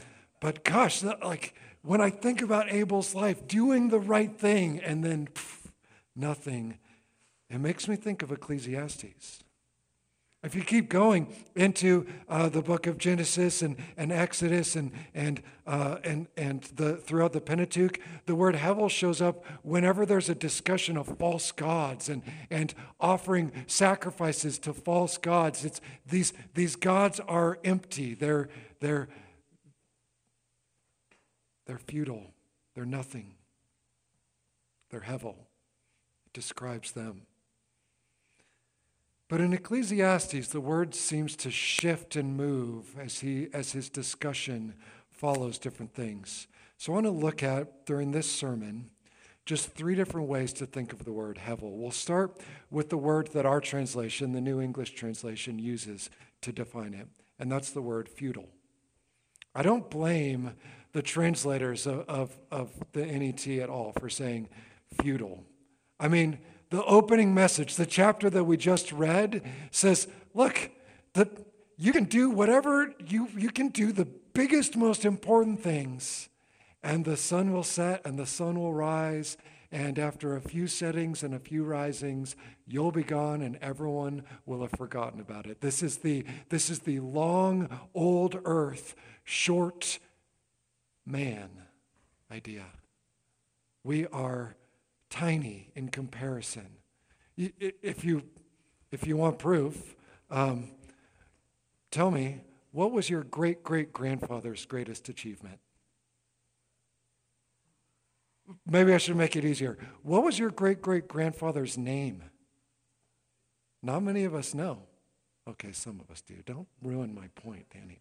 but 0.41 0.65
gosh, 0.65 1.03
like 1.03 1.55
when 1.83 2.01
I 2.01 2.11
think 2.11 2.43
about 2.43 2.71
Abel's 2.71 3.15
life, 3.15 3.47
doing 3.47 3.89
the 3.89 4.01
right 4.01 4.37
thing 4.37 4.81
and 4.81 5.05
then 5.05 5.29
pff, 5.29 5.71
nothing, 6.15 6.79
it 7.49 7.59
makes 7.59 7.89
me 7.89 7.97
think 7.97 8.23
of 8.23 8.33
Ecclesiastes. 8.33 9.42
If 10.43 10.57
you 10.57 10.63
keep 10.63 10.89
going 10.89 11.33
into 11.55 12.05
uh, 12.29 12.49
the 12.49 12.63
book 12.63 12.89
of 12.89 12.99
Genesis 12.99 13.63
and, 13.63 13.77
and 13.97 14.11
Exodus 14.11 14.75
and, 14.75 14.91
and, 15.15 15.41
uh, 15.69 15.99
and, 16.03 16.27
and 16.37 16.63
the, 16.75 16.97
throughout 16.97 17.33
the 17.33 17.41
Pentateuch, 17.41 18.01
the 18.27 18.35
word 18.35 18.57
Hevel 18.57 18.91
shows 18.91 19.23
up 19.23 19.45
whenever 19.63 20.05
there's 20.05 20.29
a 20.29 20.35
discussion 20.35 20.97
of 20.97 21.17
false 21.17 21.53
gods 21.53 22.09
and, 22.09 22.23
and 22.51 22.75
offering 22.99 23.53
sacrifices 23.69 24.59
to 24.61 24.73
false 24.73 25.17
gods. 25.17 25.65
It's, 25.65 25.81
these, 26.05 26.33
these 26.55 26.75
gods 26.75 27.21
are 27.21 27.61
empty, 27.63 28.15
they're, 28.15 28.49
they're, 28.81 29.09
they're 31.67 31.79
futile, 31.79 32.33
they're 32.75 32.85
nothing. 32.85 33.35
They're 34.91 35.01
Hevel. 35.01 35.37
It 36.27 36.33
describes 36.35 36.93
them. 36.93 37.23
But 39.33 39.41
in 39.41 39.55
Ecclesiastes, 39.55 40.49
the 40.49 40.61
word 40.61 40.95
seems 40.95 41.37
to 41.37 41.51
shift 41.51 42.17
and 42.17 42.37
move 42.37 42.95
as, 42.99 43.21
he, 43.21 43.49
as 43.55 43.73
his 43.73 43.89
discussion 43.89 44.75
follows 45.11 45.57
different 45.57 45.95
things. 45.95 46.49
So 46.77 46.93
I 46.93 46.97
want 46.97 47.07
to 47.07 47.13
look 47.13 47.43
at, 47.43 47.87
during 47.87 48.11
this 48.11 48.31
sermon, 48.31 48.91
just 49.47 49.71
three 49.71 49.95
different 49.95 50.29
ways 50.29 50.53
to 50.53 50.67
think 50.67 50.93
of 50.93 51.07
the 51.07 51.15
word 51.15 51.41
hevel. 51.47 51.79
We'll 51.79 51.93
start 51.93 52.43
with 52.71 52.91
the 52.91 52.99
word 52.99 53.29
that 53.29 53.47
our 53.47 53.63
translation, 53.63 54.33
the 54.33 54.41
New 54.43 54.61
English 54.61 54.91
translation, 54.91 55.59
uses 55.59 56.11
to 56.43 56.53
define 56.53 56.93
it, 56.93 57.09
and 57.39 57.51
that's 57.51 57.71
the 57.71 57.81
word 57.81 58.11
futile. 58.11 58.51
I 59.55 59.63
don't 59.63 59.89
blame 59.89 60.57
the 60.93 61.01
translators 61.01 61.87
of, 61.87 62.01
of, 62.01 62.39
of 62.51 62.71
the 62.93 63.07
NET 63.07 63.49
at 63.49 63.71
all 63.71 63.95
for 63.99 64.11
saying 64.11 64.51
futile. 65.01 65.43
I 65.99 66.09
mean, 66.09 66.39
the 66.73 66.83
opening 66.85 67.35
message, 67.35 67.77
the 67.77 67.85
chapter 67.85 68.31
that 68.31 68.45
we 68.45 68.57
just 68.57 68.93
read, 68.93 69.43
says, 69.71 70.09
look, 70.33 70.71
that 71.13 71.29
you 71.77 71.93
can 71.93 72.05
do 72.05 72.31
whatever 72.31 72.95
you, 73.07 73.29
you 73.37 73.51
can 73.51 73.69
do 73.69 73.93
the 73.93 74.07
biggest, 74.33 74.75
most 74.75 75.05
important 75.05 75.63
things, 75.63 76.31
and 76.83 77.05
the 77.05 77.19
sun 77.19 77.53
will 77.53 77.63
set 77.63 78.05
and 78.07 78.19
the 78.19 78.25
sun 78.25 78.59
will 78.59 78.73
rise. 78.73 79.37
And 79.71 79.99
after 79.99 80.35
a 80.35 80.41
few 80.41 80.67
settings 80.67 81.23
and 81.23 81.35
a 81.35 81.39
few 81.39 81.63
risings, 81.63 82.37
you'll 82.67 82.91
be 82.91 83.03
gone 83.03 83.43
and 83.43 83.59
everyone 83.61 84.23
will 84.47 84.63
have 84.63 84.73
forgotten 84.73 85.21
about 85.21 85.47
it. 85.47 85.61
This 85.61 85.83
is 85.83 85.99
the, 85.99 86.25
this 86.49 86.71
is 86.71 86.81
the 86.81 87.01
long, 87.01 87.69
old 87.95 88.41
earth, 88.47 88.95
short 89.25 89.99
man 91.05 91.51
idea. 92.31 92.65
We 93.85 94.07
are 94.07 94.57
tiny 95.13 95.69
in 95.77 95.89
comparison. 95.89 96.67
If 97.37 98.03
you, 98.03 98.23
if 98.91 99.07
you 99.07 99.17
want 99.17 99.39
proof, 99.39 99.95
um, 100.31 100.71
tell 101.91 102.11
me, 102.11 102.41
what 102.73 102.91
was 102.91 103.11
your 103.11 103.23
great 103.23 103.63
great 103.63 103.93
grandfather's 103.93 104.65
greatest 104.65 105.11
achievement? 105.11 105.59
Maybe 108.67 108.95
I 108.95 108.97
should 108.97 109.17
make 109.17 109.37
it 109.37 109.45
easier. 109.45 109.77
What 110.03 110.25
was 110.25 110.39
your 110.39 110.51
great 110.51 110.81
great 110.81 111.07
grandfather's 111.07 111.77
name? 111.77 112.25
Not 113.83 114.03
many 114.03 114.25
of 114.25 114.35
us 114.35 114.55
know. 114.55 114.85
Okay, 115.47 115.73
some 115.73 116.01
of 116.01 116.11
us 116.11 116.23
do. 116.23 116.37
Don't 116.47 116.69
ruin 116.83 117.15
my 117.15 117.29
point, 117.35 117.67
Danny. 117.71 118.01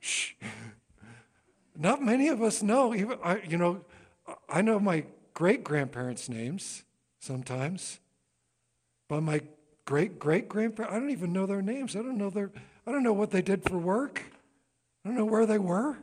Shh. 0.00 0.32
Not 1.76 2.02
many 2.02 2.28
of 2.28 2.42
us 2.42 2.62
know. 2.62 2.94
Even 2.94 3.18
I, 3.22 3.42
you 3.46 3.58
know, 3.58 3.84
I 4.48 4.62
know 4.62 4.80
my 4.80 5.04
great 5.38 5.62
grandparents' 5.62 6.28
names 6.28 6.82
sometimes, 7.20 8.00
but 9.06 9.20
my 9.20 9.40
great 9.84 10.18
great 10.18 10.48
grandparents, 10.48 10.92
I 10.92 10.98
don't 10.98 11.10
even 11.10 11.32
know 11.32 11.46
their 11.46 11.62
names. 11.62 11.94
I 11.94 12.00
don't 12.00 12.18
know 12.18 12.28
their, 12.28 12.50
I 12.84 12.90
don't 12.90 13.04
know 13.04 13.12
what 13.12 13.30
they 13.30 13.40
did 13.40 13.62
for 13.62 13.78
work. 13.78 14.20
I 15.04 15.08
don't 15.08 15.16
know 15.16 15.24
where 15.24 15.46
they 15.46 15.60
were. 15.60 15.96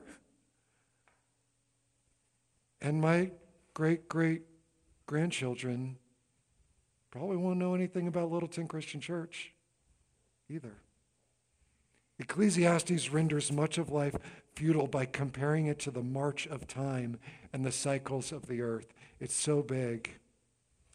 And 2.80 3.01
my 3.01 3.32
great 3.74 4.08
great 4.08 4.44
grandchildren 5.06 5.98
probably 7.12 7.36
won't 7.36 7.60
know 7.60 7.75
anything 7.75 8.08
about 8.08 8.32
Littleton 8.32 8.70
Christian 8.70 9.01
Church 9.01 9.51
either. 10.50 10.75
Ecclesiastes 12.20 13.12
renders 13.12 13.51
much 13.51 13.77
of 13.77 13.89
life 13.89 14.15
futile 14.56 14.88
by 14.88 15.04
comparing 15.04 15.65
it 15.65 15.80
to 15.80 15.92
the 15.92 16.01
march 16.01 16.48
of 16.48 16.70
time 16.70 17.20
and 17.51 17.65
the 17.65 17.72
cycles 17.74 18.32
of 18.32 18.48
the 18.48 18.62
earth. 18.62 18.94
It's 19.20 19.36
so 19.36 19.62
big 19.62 20.12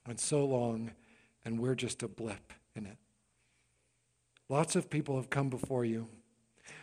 and 0.06 0.18
so 0.18 0.44
long, 0.44 0.92
and 1.44 1.60
we're 1.60 1.74
just 1.74 2.02
a 2.02 2.08
blip 2.08 2.52
in 2.74 2.86
it. 2.86 2.98
Lots 4.48 4.76
of 4.76 4.90
people 4.90 5.16
have 5.16 5.30
come 5.30 5.48
before 5.48 5.84
you. 5.84 6.08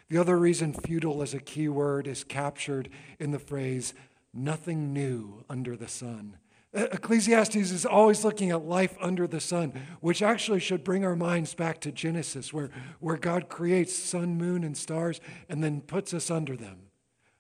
The 0.10 0.17
other 0.17 0.38
reason 0.38 0.74
futile 0.74 1.22
as 1.22 1.34
a 1.34 1.39
key 1.39 1.67
word 1.67 2.08
is 2.08 2.24
captured 2.24 2.89
in 3.20 3.32
the 3.32 3.39
phrase, 3.39 3.94
nothing 4.34 4.94
new 4.94 5.44
under 5.50 5.75
the 5.75 5.88
sun. 5.88 6.38
Ecclesiastes 6.74 7.56
is 7.56 7.86
always 7.86 8.24
looking 8.24 8.51
at 8.51 8.65
life 8.65 8.96
under 9.01 9.25
the 9.27 9.39
sun, 9.39 9.74
which 10.00 10.22
actually 10.22 10.60
should 10.60 10.84
bring 10.84 11.03
our 11.03 11.15
minds 11.15 11.56
back 11.56 11.82
to 11.82 11.91
Genesis, 11.91 12.53
where, 12.53 12.70
where 13.00 13.17
God 13.17 13.50
creates 13.50 13.98
sun, 13.98 14.38
moon, 14.38 14.63
and 14.63 14.77
stars 14.77 15.20
and 15.50 15.63
then 15.63 15.82
puts 15.82 16.13
us 16.13 16.29
under 16.29 16.56
them. 16.56 16.87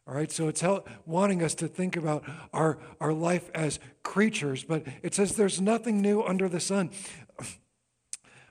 All 0.07 0.13
right, 0.13 0.31
so 0.31 0.47
it's 0.47 0.63
wanting 1.05 1.43
us 1.43 1.53
to 1.55 1.67
think 1.67 1.97
about 1.97 2.23
our, 2.53 2.77
our 3.01 3.11
life 3.11 3.49
as 3.53 3.77
creatures, 4.03 4.63
but 4.63 4.85
it 5.03 5.13
says 5.13 5.35
there's 5.35 5.59
nothing 5.59 6.01
new 6.01 6.23
under 6.23 6.47
the 6.47 6.61
sun. 6.61 6.91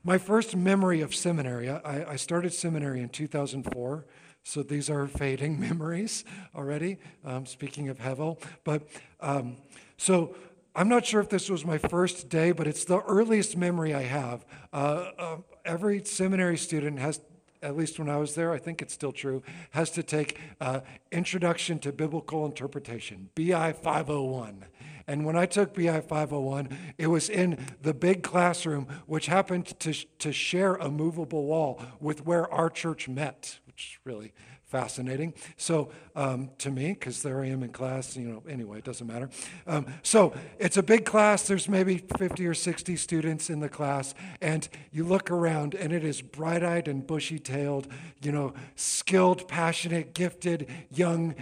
My 0.05 0.19
first 0.19 0.55
memory 0.55 1.01
of 1.01 1.15
seminary, 1.15 1.71
I, 1.71 2.13
I 2.13 2.17
started 2.17 2.53
seminary 2.53 3.01
in 3.01 3.09
2004, 3.09 4.05
so 4.45 4.63
these 4.63 4.91
are 4.91 5.07
fading 5.07 5.59
memories 5.69 6.25
already, 6.55 6.99
um, 7.25 7.47
speaking 7.47 7.89
of 7.89 7.99
Hevel. 7.99 8.39
But 8.63 8.87
um, 9.21 9.57
so 9.97 10.37
I'm 10.75 10.91
not 10.91 11.07
sure 11.07 11.23
if 11.23 11.31
this 11.31 11.49
was 11.49 11.65
my 11.65 11.79
first 11.79 12.29
day, 12.29 12.53
but 12.53 12.67
it's 12.67 12.85
the 12.85 13.01
earliest 13.01 13.57
memory 13.57 13.95
I 13.95 14.03
have. 14.03 14.45
Uh, 14.75 15.11
uh, 15.19 15.37
every 15.65 16.05
seminary 16.05 16.59
student 16.59 16.99
has 16.99 17.19
at 17.63 17.77
least 17.77 17.99
when 17.99 18.09
I 18.09 18.17
was 18.17 18.35
there, 18.35 18.53
I 18.53 18.59
think 18.59 18.83
it's 18.83 18.95
still 18.95 19.13
true, 19.13 19.43
has 19.71 19.91
to 19.93 20.03
take 20.03 20.39
uh, 20.61 20.81
Introduction 21.13 21.79
to 21.81 21.93
Biblical 21.93 22.45
Interpretation, 22.47 23.31
BI 23.35 23.73
501. 23.73 24.65
And 25.09 25.25
when 25.25 25.37
I 25.37 25.47
took 25.47 25.75
BI 25.75 26.01
501, 26.01 26.69
it 26.99 27.07
was 27.07 27.29
in 27.29 27.59
the 27.81 27.95
big 27.95 28.23
classroom, 28.23 28.87
which 29.07 29.27
happened 29.27 29.79
to, 29.81 29.93
to 29.93 30.33
share 30.33 30.75
a 30.75 30.91
movable 30.91 31.47
wall 31.47 31.81
with 32.01 32.27
where 32.27 32.53
our 32.53 32.69
church 32.69 33.09
met, 33.09 33.61
which 33.67 34.01
really 34.05 34.33
fascinating. 34.77 35.33
So 35.57 35.91
um, 36.15 36.51
to 36.59 36.71
me, 36.71 36.93
because 36.93 37.23
there 37.23 37.43
I 37.43 37.47
am 37.47 37.63
in 37.63 37.71
class, 37.71 38.15
you 38.15 38.29
know, 38.29 38.43
anyway, 38.47 38.77
it 38.77 38.85
doesn't 38.85 39.07
matter. 39.07 39.31
Um, 39.67 39.87
so 40.03 40.35
it's 40.59 40.77
a 40.77 40.83
big 40.83 41.07
class. 41.07 41.47
There's 41.49 41.67
maybe 41.67 41.97
50 42.19 42.47
or 42.47 42.53
60 42.53 42.95
students 42.97 43.49
in 43.49 43.61
the 43.61 43.71
class, 43.71 44.15
and 44.43 44.69
you 44.93 45.05
look 45.05 45.31
around, 45.31 45.75
and 45.75 45.95
it 45.95 46.05
is 46.05 46.21
bright-eyed 46.21 46.89
and 46.89 47.07
bushy-tailed, 47.07 47.89
you 48.21 48.33
know, 48.33 48.53
skilled, 48.75 49.49
passionate, 49.49 50.13
gifted, 50.13 50.69
young 50.91 51.35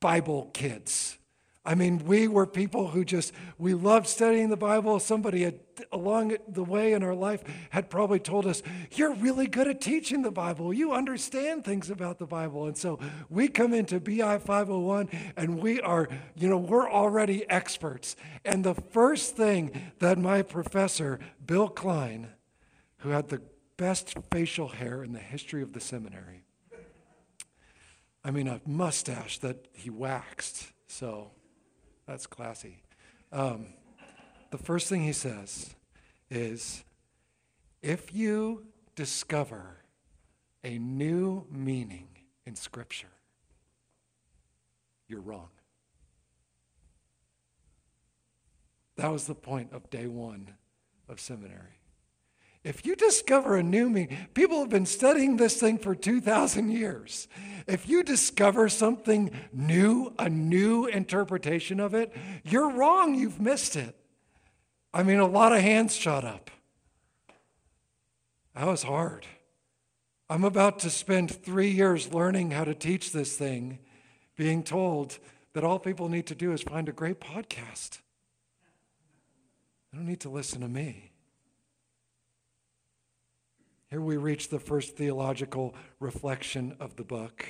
Bible 0.00 0.48
kids. 0.54 1.18
I 1.68 1.74
mean, 1.74 1.98
we 2.06 2.28
were 2.28 2.46
people 2.46 2.88
who 2.88 3.04
just, 3.04 3.30
we 3.58 3.74
loved 3.74 4.06
studying 4.06 4.48
the 4.48 4.56
Bible. 4.56 4.98
Somebody 4.98 5.42
had, 5.42 5.60
along 5.92 6.34
the 6.48 6.64
way 6.64 6.94
in 6.94 7.02
our 7.02 7.14
life 7.14 7.44
had 7.68 7.90
probably 7.90 8.18
told 8.18 8.46
us, 8.46 8.62
You're 8.92 9.12
really 9.12 9.46
good 9.46 9.68
at 9.68 9.78
teaching 9.78 10.22
the 10.22 10.30
Bible. 10.30 10.72
You 10.72 10.94
understand 10.94 11.66
things 11.66 11.90
about 11.90 12.18
the 12.18 12.24
Bible. 12.24 12.64
And 12.64 12.78
so 12.78 12.98
we 13.28 13.48
come 13.48 13.74
into 13.74 14.00
BI 14.00 14.38
501 14.38 15.10
and 15.36 15.58
we 15.60 15.78
are, 15.82 16.08
you 16.34 16.48
know, 16.48 16.56
we're 16.56 16.90
already 16.90 17.46
experts. 17.50 18.16
And 18.46 18.64
the 18.64 18.74
first 18.74 19.36
thing 19.36 19.92
that 19.98 20.16
my 20.16 20.40
professor, 20.40 21.20
Bill 21.44 21.68
Klein, 21.68 22.28
who 23.00 23.10
had 23.10 23.28
the 23.28 23.42
best 23.76 24.14
facial 24.30 24.68
hair 24.68 25.04
in 25.04 25.12
the 25.12 25.18
history 25.18 25.60
of 25.60 25.74
the 25.74 25.80
seminary, 25.80 26.44
I 28.24 28.30
mean, 28.30 28.48
a 28.48 28.62
mustache 28.64 29.36
that 29.40 29.68
he 29.74 29.90
waxed. 29.90 30.72
So 30.86 31.32
that's 32.08 32.26
classy. 32.26 32.82
Um, 33.32 33.66
the 34.50 34.56
first 34.56 34.88
thing 34.88 35.02
he 35.02 35.12
says 35.12 35.74
is 36.30 36.82
if 37.82 38.14
you 38.14 38.64
discover 38.96 39.76
a 40.64 40.78
new 40.78 41.46
meaning 41.50 42.08
in 42.46 42.56
Scripture, 42.56 43.12
you're 45.06 45.20
wrong. 45.20 45.50
That 48.96 49.12
was 49.12 49.26
the 49.26 49.34
point 49.34 49.72
of 49.72 49.90
day 49.90 50.06
one 50.06 50.54
of 51.08 51.20
seminary. 51.20 51.77
If 52.64 52.84
you 52.84 52.96
discover 52.96 53.56
a 53.56 53.62
new 53.62 53.88
meaning, 53.88 54.16
people 54.34 54.60
have 54.60 54.68
been 54.68 54.86
studying 54.86 55.36
this 55.36 55.58
thing 55.58 55.78
for 55.78 55.94
2,000 55.94 56.70
years. 56.70 57.28
If 57.66 57.88
you 57.88 58.02
discover 58.02 58.68
something 58.68 59.30
new, 59.52 60.12
a 60.18 60.28
new 60.28 60.86
interpretation 60.86 61.80
of 61.80 61.94
it, 61.94 62.12
you're 62.44 62.70
wrong. 62.70 63.14
You've 63.14 63.40
missed 63.40 63.76
it. 63.76 63.94
I 64.92 65.02
mean, 65.02 65.18
a 65.18 65.26
lot 65.26 65.52
of 65.52 65.60
hands 65.60 65.94
shot 65.94 66.24
up. 66.24 66.50
That 68.54 68.66
was 68.66 68.82
hard. 68.82 69.26
I'm 70.28 70.44
about 70.44 70.80
to 70.80 70.90
spend 70.90 71.30
three 71.30 71.70
years 71.70 72.12
learning 72.12 72.50
how 72.50 72.64
to 72.64 72.74
teach 72.74 73.12
this 73.12 73.36
thing, 73.36 73.78
being 74.36 74.62
told 74.62 75.18
that 75.52 75.64
all 75.64 75.78
people 75.78 76.08
need 76.08 76.26
to 76.26 76.34
do 76.34 76.52
is 76.52 76.62
find 76.62 76.88
a 76.88 76.92
great 76.92 77.20
podcast. 77.20 78.00
They 79.90 79.98
don't 79.98 80.06
need 80.06 80.20
to 80.20 80.28
listen 80.28 80.60
to 80.60 80.68
me. 80.68 81.12
Here 83.90 84.00
we 84.02 84.18
reach 84.18 84.48
the 84.48 84.58
first 84.58 84.96
theological 84.96 85.74
reflection 85.98 86.76
of 86.78 86.96
the 86.96 87.04
book. 87.04 87.46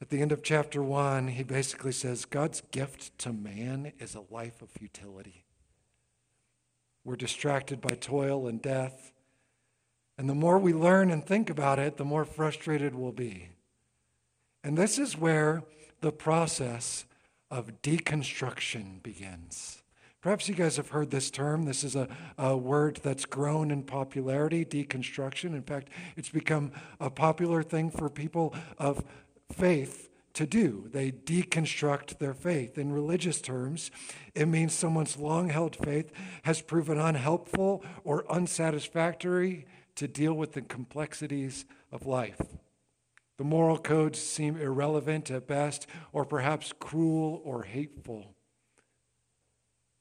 At 0.00 0.10
the 0.10 0.20
end 0.20 0.30
of 0.30 0.42
chapter 0.42 0.82
one, 0.82 1.28
he 1.28 1.42
basically 1.42 1.92
says 1.92 2.26
God's 2.26 2.60
gift 2.70 3.16
to 3.20 3.32
man 3.32 3.92
is 3.98 4.14
a 4.14 4.24
life 4.30 4.60
of 4.60 4.68
futility. 4.68 5.44
We're 7.02 7.16
distracted 7.16 7.80
by 7.80 7.94
toil 7.94 8.46
and 8.46 8.60
death. 8.60 9.12
And 10.18 10.28
the 10.28 10.34
more 10.34 10.58
we 10.58 10.74
learn 10.74 11.10
and 11.10 11.24
think 11.24 11.48
about 11.48 11.78
it, 11.78 11.96
the 11.96 12.04
more 12.04 12.26
frustrated 12.26 12.94
we'll 12.94 13.12
be. 13.12 13.50
And 14.62 14.76
this 14.76 14.98
is 14.98 15.16
where 15.16 15.62
the 16.02 16.12
process 16.12 17.06
of 17.50 17.80
deconstruction 17.80 19.02
begins. 19.02 19.82
Perhaps 20.26 20.48
you 20.48 20.56
guys 20.56 20.76
have 20.76 20.88
heard 20.88 21.12
this 21.12 21.30
term. 21.30 21.66
This 21.66 21.84
is 21.84 21.94
a, 21.94 22.08
a, 22.36 22.56
word 22.56 22.98
that's 23.04 23.24
grown 23.24 23.70
in 23.70 23.84
popularity, 23.84 24.64
deconstruction. 24.64 25.54
In 25.54 25.62
fact, 25.62 25.88
it's 26.16 26.30
become 26.30 26.72
a 26.98 27.10
popular 27.10 27.62
thing 27.62 27.92
for 27.92 28.10
people 28.10 28.52
of 28.76 29.04
faith 29.52 30.10
to 30.32 30.44
do. 30.44 30.88
They 30.90 31.12
deconstruct 31.12 32.18
their 32.18 32.34
faith. 32.34 32.76
In 32.76 32.92
religious 32.92 33.40
terms, 33.40 33.92
it 34.34 34.46
means 34.46 34.72
someone's 34.72 35.16
long 35.16 35.50
held 35.50 35.76
faith 35.76 36.10
has 36.42 36.60
proven 36.60 36.98
unhelpful 36.98 37.84
or 38.02 38.24
unsatisfactory 38.28 39.64
to 39.94 40.08
deal 40.08 40.34
with 40.34 40.54
the 40.54 40.62
complexities 40.62 41.66
of 41.92 42.04
life. 42.04 42.40
The 43.38 43.44
moral 43.44 43.78
codes 43.78 44.20
seem 44.20 44.56
irrelevant 44.56 45.30
at 45.30 45.46
best, 45.46 45.86
or 46.12 46.24
perhaps 46.24 46.72
cruel 46.80 47.40
or 47.44 47.62
hateful 47.62 48.35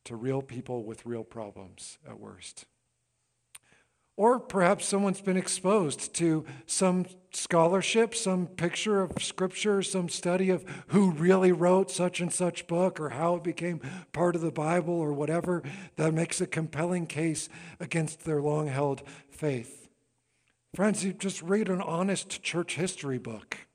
to 0.06 0.15
real 0.15 0.41
people 0.41 0.84
with 0.84 1.06
real 1.06 1.24
problems 1.24 1.98
at 2.08 2.20
worst. 2.20 2.65
Or 4.18 4.39
perhaps 4.39 4.86
someone's 4.86 5.20
been 5.20 5.36
exposed 5.36 6.13
to 6.15 6.46
some 6.65 7.06
scholarship, 7.32 8.15
some 8.15 8.48
picture 8.48 9.02
of 9.02 9.22
scripture, 9.22 9.82
some 9.82 10.08
study 10.08 10.50
of 10.50 10.63
who 10.88 11.12
really 11.12 11.52
wrote 11.52 11.91
such 11.91 12.22
and 12.22 12.32
such 12.32 12.65
book 12.65 12.98
or 12.98 13.10
how 13.10 13.36
it 13.36 13.44
became 13.44 13.82
part 14.13 14.36
of 14.36 14.41
the 14.41 14.52
Bible 14.52 14.94
or 14.94 15.12
whatever 15.12 15.63
that 15.98 16.13
makes 16.13 16.39
a 16.39 16.48
compelling 16.48 17.08
case 17.08 17.50
against 17.82 18.24
their 18.24 18.41
long 18.41 18.68
held 18.68 19.04
faith. 19.30 19.89
Friends, 20.74 21.04
you 21.04 21.12
just 21.12 21.41
read 21.41 21.68
an 21.68 21.82
honest 21.82 22.41
church 22.41 22.76
history 22.76 23.18
book, 23.18 23.68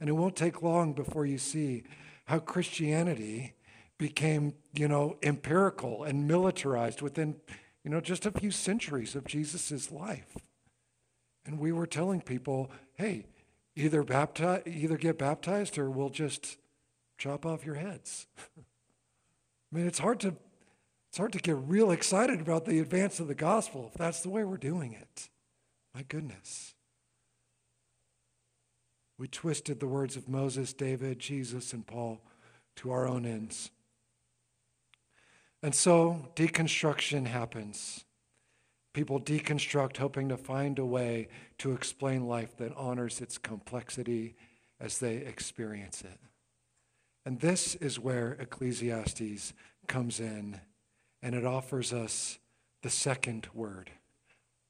and 0.00 0.08
it 0.08 0.12
won't 0.12 0.36
take 0.36 0.62
long 0.62 0.92
before 0.92 1.24
you 1.26 1.38
see 1.38 1.84
how 2.24 2.40
Christianity 2.40 3.54
became, 3.98 4.54
you 4.74 4.88
know, 4.88 5.16
empirical 5.22 6.04
and 6.04 6.26
militarized 6.26 7.02
within, 7.02 7.36
you 7.84 7.90
know, 7.90 8.00
just 8.00 8.26
a 8.26 8.32
few 8.32 8.50
centuries 8.50 9.14
of 9.14 9.26
Jesus' 9.26 9.90
life. 9.90 10.36
And 11.46 11.58
we 11.58 11.72
were 11.72 11.86
telling 11.86 12.20
people, 12.20 12.70
hey, 12.94 13.26
either 13.76 14.02
baptize, 14.02 14.62
either 14.66 14.96
get 14.96 15.18
baptized 15.18 15.78
or 15.78 15.90
we'll 15.90 16.10
just 16.10 16.56
chop 17.18 17.46
off 17.46 17.64
your 17.64 17.76
heads. 17.76 18.26
I 18.58 19.76
mean, 19.76 19.86
it's 19.86 19.98
hard 19.98 20.20
to 20.20 20.34
it's 21.08 21.18
hard 21.18 21.32
to 21.34 21.38
get 21.38 21.56
real 21.56 21.92
excited 21.92 22.40
about 22.40 22.64
the 22.64 22.80
advance 22.80 23.20
of 23.20 23.28
the 23.28 23.36
gospel 23.36 23.88
if 23.92 23.96
that's 23.96 24.22
the 24.22 24.30
way 24.30 24.42
we're 24.42 24.56
doing 24.56 24.92
it. 24.92 25.28
My 25.94 26.02
goodness. 26.02 26.74
We 29.16 29.28
twisted 29.28 29.78
the 29.78 29.86
words 29.86 30.16
of 30.16 30.28
Moses, 30.28 30.72
David, 30.72 31.20
Jesus, 31.20 31.72
and 31.72 31.86
Paul 31.86 32.20
to 32.76 32.90
our 32.90 33.06
own 33.06 33.24
ends. 33.26 33.70
And 35.64 35.74
so 35.74 36.28
deconstruction 36.36 37.26
happens. 37.26 38.04
People 38.92 39.18
deconstruct, 39.18 39.96
hoping 39.96 40.28
to 40.28 40.36
find 40.36 40.78
a 40.78 40.84
way 40.84 41.28
to 41.56 41.72
explain 41.72 42.28
life 42.28 42.54
that 42.58 42.76
honors 42.76 43.22
its 43.22 43.38
complexity 43.38 44.34
as 44.78 44.98
they 44.98 45.14
experience 45.16 46.02
it. 46.02 46.20
And 47.24 47.40
this 47.40 47.76
is 47.76 47.98
where 47.98 48.32
Ecclesiastes 48.32 49.54
comes 49.88 50.20
in, 50.20 50.60
and 51.22 51.34
it 51.34 51.46
offers 51.46 51.94
us 51.94 52.38
the 52.82 52.90
second 52.90 53.48
word 53.54 53.90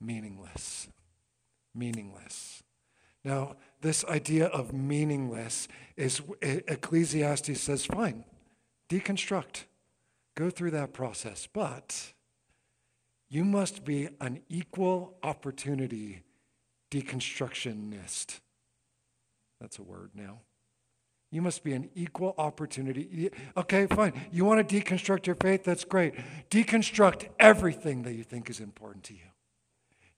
meaningless. 0.00 0.86
Meaningless. 1.74 2.62
Now, 3.24 3.56
this 3.80 4.04
idea 4.04 4.46
of 4.46 4.72
meaningless 4.72 5.66
is 5.96 6.22
Ecclesiastes 6.40 7.60
says, 7.60 7.84
fine, 7.84 8.24
deconstruct 8.88 9.64
Go 10.34 10.50
through 10.50 10.72
that 10.72 10.92
process. 10.92 11.48
But 11.52 12.12
you 13.28 13.44
must 13.44 13.84
be 13.84 14.08
an 14.20 14.40
equal 14.48 15.14
opportunity 15.22 16.22
deconstructionist. 16.90 18.40
That's 19.60 19.78
a 19.78 19.82
word 19.82 20.10
now. 20.14 20.40
You 21.30 21.42
must 21.42 21.64
be 21.64 21.72
an 21.72 21.90
equal 21.96 22.34
opportunity. 22.38 23.30
Okay, 23.56 23.86
fine. 23.86 24.12
You 24.30 24.44
want 24.44 24.68
to 24.68 24.80
deconstruct 24.80 25.26
your 25.26 25.34
faith? 25.34 25.64
That's 25.64 25.84
great. 25.84 26.14
Deconstruct 26.48 27.28
everything 27.40 28.04
that 28.04 28.14
you 28.14 28.22
think 28.22 28.48
is 28.48 28.60
important 28.60 29.02
to 29.04 29.14
you. 29.14 29.20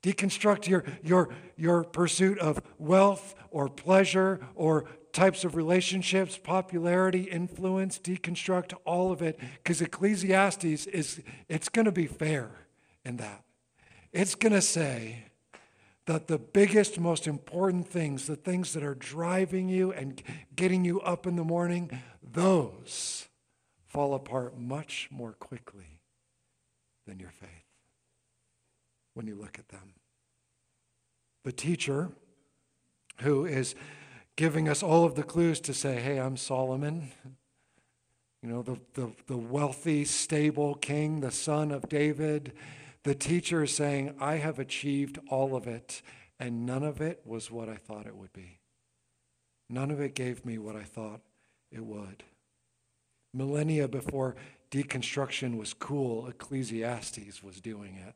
Deconstruct 0.02 0.68
your, 0.68 0.84
your, 1.02 1.30
your 1.56 1.84
pursuit 1.84 2.38
of 2.38 2.60
wealth 2.78 3.34
or 3.50 3.70
pleasure 3.70 4.40
or 4.54 4.84
types 5.16 5.44
of 5.44 5.56
relationships, 5.56 6.36
popularity, 6.36 7.22
influence, 7.22 7.98
deconstruct 7.98 8.74
all 8.84 9.10
of 9.10 9.22
it 9.22 9.40
because 9.62 9.80
Ecclesiastes 9.80 10.86
is 10.86 11.22
it's 11.48 11.70
going 11.70 11.86
to 11.86 11.92
be 11.92 12.06
fair 12.06 12.50
in 13.02 13.16
that. 13.16 13.42
It's 14.12 14.34
going 14.34 14.52
to 14.52 14.60
say 14.60 15.24
that 16.04 16.26
the 16.26 16.38
biggest, 16.38 17.00
most 17.00 17.26
important 17.26 17.88
things, 17.88 18.26
the 18.26 18.36
things 18.36 18.74
that 18.74 18.82
are 18.82 18.94
driving 18.94 19.70
you 19.70 19.90
and 19.90 20.22
getting 20.54 20.84
you 20.84 21.00
up 21.00 21.26
in 21.26 21.36
the 21.36 21.44
morning, 21.44 22.02
those 22.22 23.26
fall 23.86 24.12
apart 24.12 24.58
much 24.58 25.08
more 25.10 25.32
quickly 25.32 25.98
than 27.06 27.18
your 27.18 27.30
faith 27.30 27.48
when 29.14 29.26
you 29.26 29.34
look 29.34 29.58
at 29.58 29.68
them. 29.70 29.94
The 31.42 31.52
teacher, 31.52 32.10
who 33.22 33.46
is 33.46 33.74
giving 34.36 34.68
us 34.68 34.82
all 34.82 35.04
of 35.04 35.14
the 35.14 35.22
clues 35.22 35.60
to 35.60 35.74
say, 35.74 36.00
hey, 36.00 36.20
I'm 36.20 36.36
Solomon, 36.36 37.10
you 38.42 38.50
know, 38.50 38.62
the, 38.62 38.78
the, 38.94 39.10
the 39.26 39.36
wealthy, 39.36 40.04
stable 40.04 40.74
king, 40.74 41.20
the 41.20 41.32
son 41.32 41.72
of 41.72 41.88
David. 41.88 42.52
The 43.02 43.14
teacher 43.14 43.64
is 43.64 43.74
saying, 43.74 44.14
I 44.20 44.36
have 44.36 44.58
achieved 44.58 45.18
all 45.28 45.56
of 45.56 45.66
it, 45.66 46.02
and 46.38 46.66
none 46.66 46.82
of 46.84 47.00
it 47.00 47.22
was 47.24 47.50
what 47.50 47.68
I 47.68 47.76
thought 47.76 48.06
it 48.06 48.16
would 48.16 48.32
be. 48.32 48.58
None 49.68 49.90
of 49.90 50.00
it 50.00 50.14
gave 50.14 50.44
me 50.44 50.58
what 50.58 50.76
I 50.76 50.84
thought 50.84 51.22
it 51.72 51.84
would. 51.84 52.22
Millennia 53.32 53.88
before 53.88 54.36
deconstruction 54.70 55.56
was 55.56 55.74
cool, 55.74 56.28
Ecclesiastes 56.28 57.42
was 57.42 57.60
doing 57.60 57.96
it. 57.96 58.14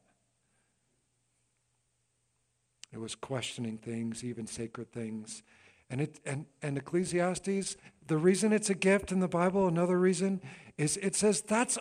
It 2.92 2.98
was 2.98 3.14
questioning 3.14 3.78
things, 3.78 4.22
even 4.22 4.46
sacred 4.46 4.92
things. 4.92 5.42
And, 5.90 6.00
it, 6.00 6.20
and, 6.24 6.46
and 6.62 6.78
Ecclesiastes, 6.78 7.76
the 8.06 8.16
reason 8.16 8.52
it's 8.52 8.70
a 8.70 8.74
gift 8.74 9.10
in 9.10 9.18
the 9.20 9.28
Bible, 9.28 9.66
another 9.66 9.98
reason, 9.98 10.40
is 10.78 10.96
it 10.98 11.16
says 11.16 11.40
that's, 11.42 11.78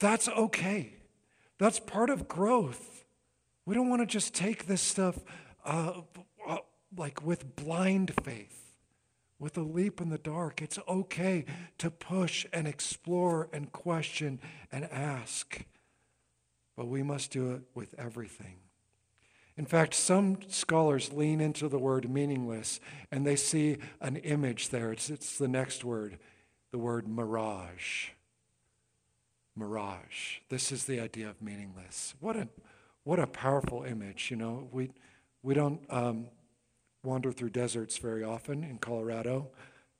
that's 0.00 0.28
okay. 0.28 0.94
That's 1.58 1.78
part 1.78 2.10
of 2.10 2.28
growth. 2.28 3.04
We 3.64 3.74
don't 3.74 3.88
want 3.88 4.02
to 4.02 4.06
just 4.06 4.34
take 4.34 4.66
this 4.66 4.80
stuff 4.80 5.18
uh, 5.64 6.00
uh, 6.46 6.58
like 6.96 7.24
with 7.24 7.54
blind 7.54 8.12
faith, 8.24 8.74
with 9.38 9.56
a 9.56 9.62
leap 9.62 10.00
in 10.00 10.08
the 10.08 10.18
dark. 10.18 10.60
It's 10.60 10.78
okay 10.88 11.44
to 11.78 11.90
push 11.90 12.46
and 12.52 12.66
explore 12.66 13.48
and 13.52 13.70
question 13.70 14.40
and 14.72 14.84
ask, 14.90 15.64
but 16.76 16.88
we 16.88 17.02
must 17.02 17.30
do 17.30 17.52
it 17.52 17.62
with 17.74 17.94
everything. 17.98 18.56
In 19.58 19.66
fact, 19.66 19.92
some 19.92 20.38
scholars 20.46 21.12
lean 21.12 21.40
into 21.40 21.68
the 21.68 21.80
word 21.80 22.08
meaningless 22.08 22.78
and 23.10 23.26
they 23.26 23.34
see 23.34 23.78
an 24.00 24.14
image 24.16 24.68
there. 24.68 24.92
It's, 24.92 25.10
it's 25.10 25.36
the 25.36 25.48
next 25.48 25.82
word, 25.82 26.16
the 26.70 26.78
word 26.78 27.08
mirage. 27.08 28.10
Mirage. 29.56 30.38
This 30.48 30.70
is 30.70 30.84
the 30.84 31.00
idea 31.00 31.28
of 31.28 31.42
meaningless. 31.42 32.14
What 32.20 32.36
a, 32.36 32.46
what 33.02 33.18
a 33.18 33.26
powerful 33.26 33.82
image. 33.82 34.30
You 34.30 34.36
know, 34.36 34.68
we, 34.70 34.92
we 35.42 35.54
don't 35.54 35.80
um, 35.90 36.28
wander 37.02 37.32
through 37.32 37.50
deserts 37.50 37.98
very 37.98 38.22
often 38.22 38.62
in 38.62 38.78
Colorado, 38.78 39.48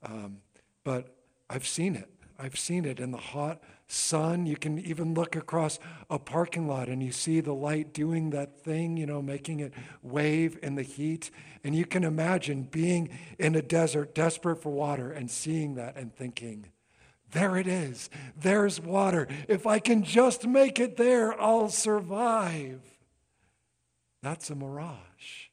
um, 0.03 0.37
but 0.85 1.17
I've 1.49 1.67
seen 1.67 1.95
it. 1.95 2.09
I've 2.39 2.57
seen 2.57 2.85
it 2.85 3.01
in 3.01 3.11
the 3.11 3.17
hot 3.17 3.61
sun. 3.89 4.45
You 4.45 4.55
can 4.55 4.79
even 4.79 5.13
look 5.13 5.35
across 5.35 5.79
a 6.09 6.19
parking 6.19 6.67
lot 6.67 6.87
and 6.87 7.03
you 7.03 7.11
see 7.11 7.41
the 7.41 7.53
light 7.53 7.93
doing 7.93 8.29
that 8.29 8.63
thing, 8.63 8.95
you 8.97 9.05
know, 9.05 9.21
making 9.21 9.59
it 9.59 9.73
wave 10.01 10.57
in 10.61 10.75
the 10.75 10.83
heat. 10.83 11.31
And 11.63 11.75
you 11.75 11.85
can 11.85 12.03
imagine 12.03 12.63
being 12.63 13.09
in 13.37 13.55
a 13.55 13.61
desert, 13.61 14.15
desperate 14.15 14.61
for 14.61 14.71
water, 14.71 15.11
and 15.11 15.29
seeing 15.29 15.75
that 15.75 15.97
and 15.97 16.15
thinking, 16.15 16.67
there 17.31 17.57
it 17.57 17.67
is. 17.67 18.09
There's 18.39 18.79
water. 18.79 19.27
If 19.47 19.67
I 19.67 19.79
can 19.79 20.03
just 20.03 20.47
make 20.47 20.79
it 20.79 20.97
there, 20.97 21.39
I'll 21.39 21.69
survive. 21.69 22.81
That's 24.21 24.49
a 24.49 24.55
mirage. 24.55 25.49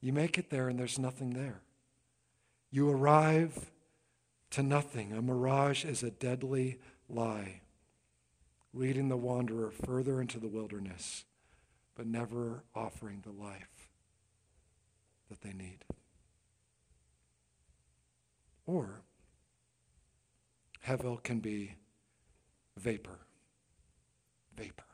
You 0.00 0.12
make 0.12 0.38
it 0.38 0.50
there 0.50 0.68
and 0.68 0.78
there's 0.78 0.98
nothing 0.98 1.30
there. 1.30 1.62
You 2.70 2.90
arrive 2.90 3.70
to 4.50 4.62
nothing. 4.62 5.12
A 5.12 5.22
mirage 5.22 5.84
is 5.84 6.02
a 6.02 6.10
deadly 6.10 6.78
lie, 7.08 7.60
leading 8.72 9.08
the 9.08 9.16
wanderer 9.16 9.70
further 9.70 10.20
into 10.20 10.38
the 10.38 10.48
wilderness, 10.48 11.24
but 11.94 12.06
never 12.06 12.64
offering 12.74 13.22
the 13.22 13.32
life 13.32 13.90
that 15.28 15.40
they 15.40 15.52
need. 15.52 15.84
Or 18.66 19.02
Hevel 20.86 21.22
can 21.22 21.40
be 21.40 21.76
vapor. 22.76 23.20
Vapor. 24.56 24.84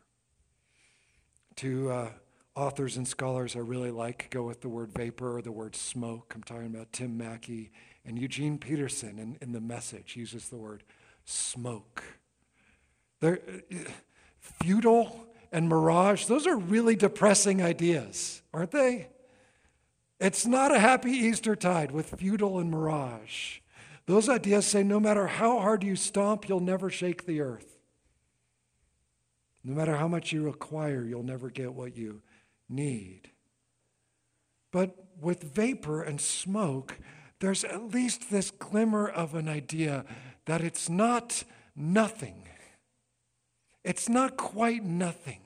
Two 1.56 1.90
uh, 1.90 2.10
authors 2.54 2.96
and 2.96 3.06
scholars 3.06 3.56
I 3.56 3.60
really 3.60 3.90
like 3.90 4.28
go 4.30 4.42
with 4.42 4.60
the 4.60 4.68
word 4.68 4.92
vapor 4.92 5.36
or 5.36 5.42
the 5.42 5.52
word 5.52 5.76
smoke. 5.76 6.32
I'm 6.34 6.42
talking 6.42 6.66
about 6.66 6.92
Tim 6.92 7.16
Mackie 7.16 7.70
and 8.04 8.18
Eugene 8.18 8.58
Peterson 8.58 9.18
in, 9.18 9.36
in 9.40 9.52
the 9.52 9.60
message 9.60 10.16
uses 10.16 10.48
the 10.48 10.56
word 10.56 10.84
smoke. 11.30 12.02
They're, 13.20 13.40
futile 14.40 15.26
and 15.52 15.68
mirage, 15.68 16.26
those 16.26 16.46
are 16.46 16.56
really 16.56 16.96
depressing 16.96 17.62
ideas, 17.62 18.42
aren't 18.52 18.70
they? 18.70 19.08
It's 20.18 20.46
not 20.46 20.74
a 20.74 20.78
happy 20.78 21.10
Easter 21.10 21.56
tide 21.56 21.92
with 21.92 22.10
futile 22.10 22.58
and 22.58 22.70
mirage. 22.70 23.58
Those 24.06 24.28
ideas 24.28 24.66
say 24.66 24.82
no 24.82 25.00
matter 25.00 25.26
how 25.26 25.60
hard 25.60 25.82
you 25.82 25.96
stomp, 25.96 26.48
you'll 26.48 26.60
never 26.60 26.90
shake 26.90 27.26
the 27.26 27.40
earth. 27.40 27.78
No 29.62 29.74
matter 29.74 29.96
how 29.96 30.08
much 30.08 30.32
you 30.32 30.48
acquire, 30.48 31.04
you'll 31.04 31.22
never 31.22 31.50
get 31.50 31.74
what 31.74 31.96
you 31.96 32.22
need. 32.68 33.30
But 34.72 34.96
with 35.20 35.42
vapor 35.42 36.02
and 36.02 36.20
smoke, 36.20 36.98
there's 37.40 37.64
at 37.64 37.92
least 37.92 38.30
this 38.30 38.50
glimmer 38.50 39.08
of 39.08 39.34
an 39.34 39.48
idea 39.48 40.04
that 40.44 40.60
it's 40.60 40.88
not 40.88 41.42
nothing. 41.74 42.46
It's 43.82 44.08
not 44.08 44.36
quite 44.36 44.84
nothing. 44.84 45.40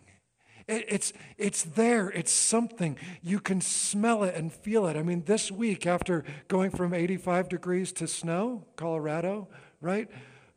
it's, 0.67 1.13
it's 1.39 1.63
there. 1.63 2.11
It's 2.11 2.33
something. 2.33 2.97
You 3.23 3.39
can 3.39 3.61
smell 3.61 4.25
it 4.25 4.35
and 4.35 4.53
feel 4.53 4.87
it. 4.87 4.97
I 4.97 5.03
mean, 5.03 5.23
this 5.25 5.53
week, 5.53 5.87
after 5.87 6.25
going 6.49 6.71
from 6.71 6.93
85 6.93 7.49
degrees 7.49 7.93
to 7.93 8.09
snow, 8.09 8.65
Colorado, 8.75 9.49
right? 9.81 10.11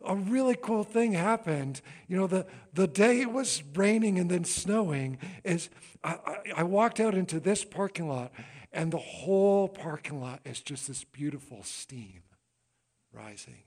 A 0.06 0.16
really 0.16 0.56
cool 0.56 0.84
thing 0.84 1.14
happened. 1.14 1.82
You 2.08 2.18
know, 2.18 2.28
the, 2.28 2.48
the 2.74 2.88
day 2.88 3.22
it 3.22 3.32
was 3.32 3.62
raining 3.76 4.18
and 4.18 4.32
then 4.32 4.44
snowing 4.44 5.18
is 5.44 5.70
I, 6.04 6.14
I, 6.26 6.38
I 6.58 6.64
walked 6.64 7.00
out 7.00 7.14
into 7.14 7.40
this 7.40 7.64
parking 7.64 8.08
lot 8.08 8.32
and 8.78 8.94
the 8.94 8.98
whole 9.00 9.68
parking 9.68 10.22
lot 10.22 10.40
is 10.46 10.62
just 10.62 10.88
this 10.88 11.04
beautiful 11.04 11.64
steam 11.64 12.22
rising. 13.12 13.64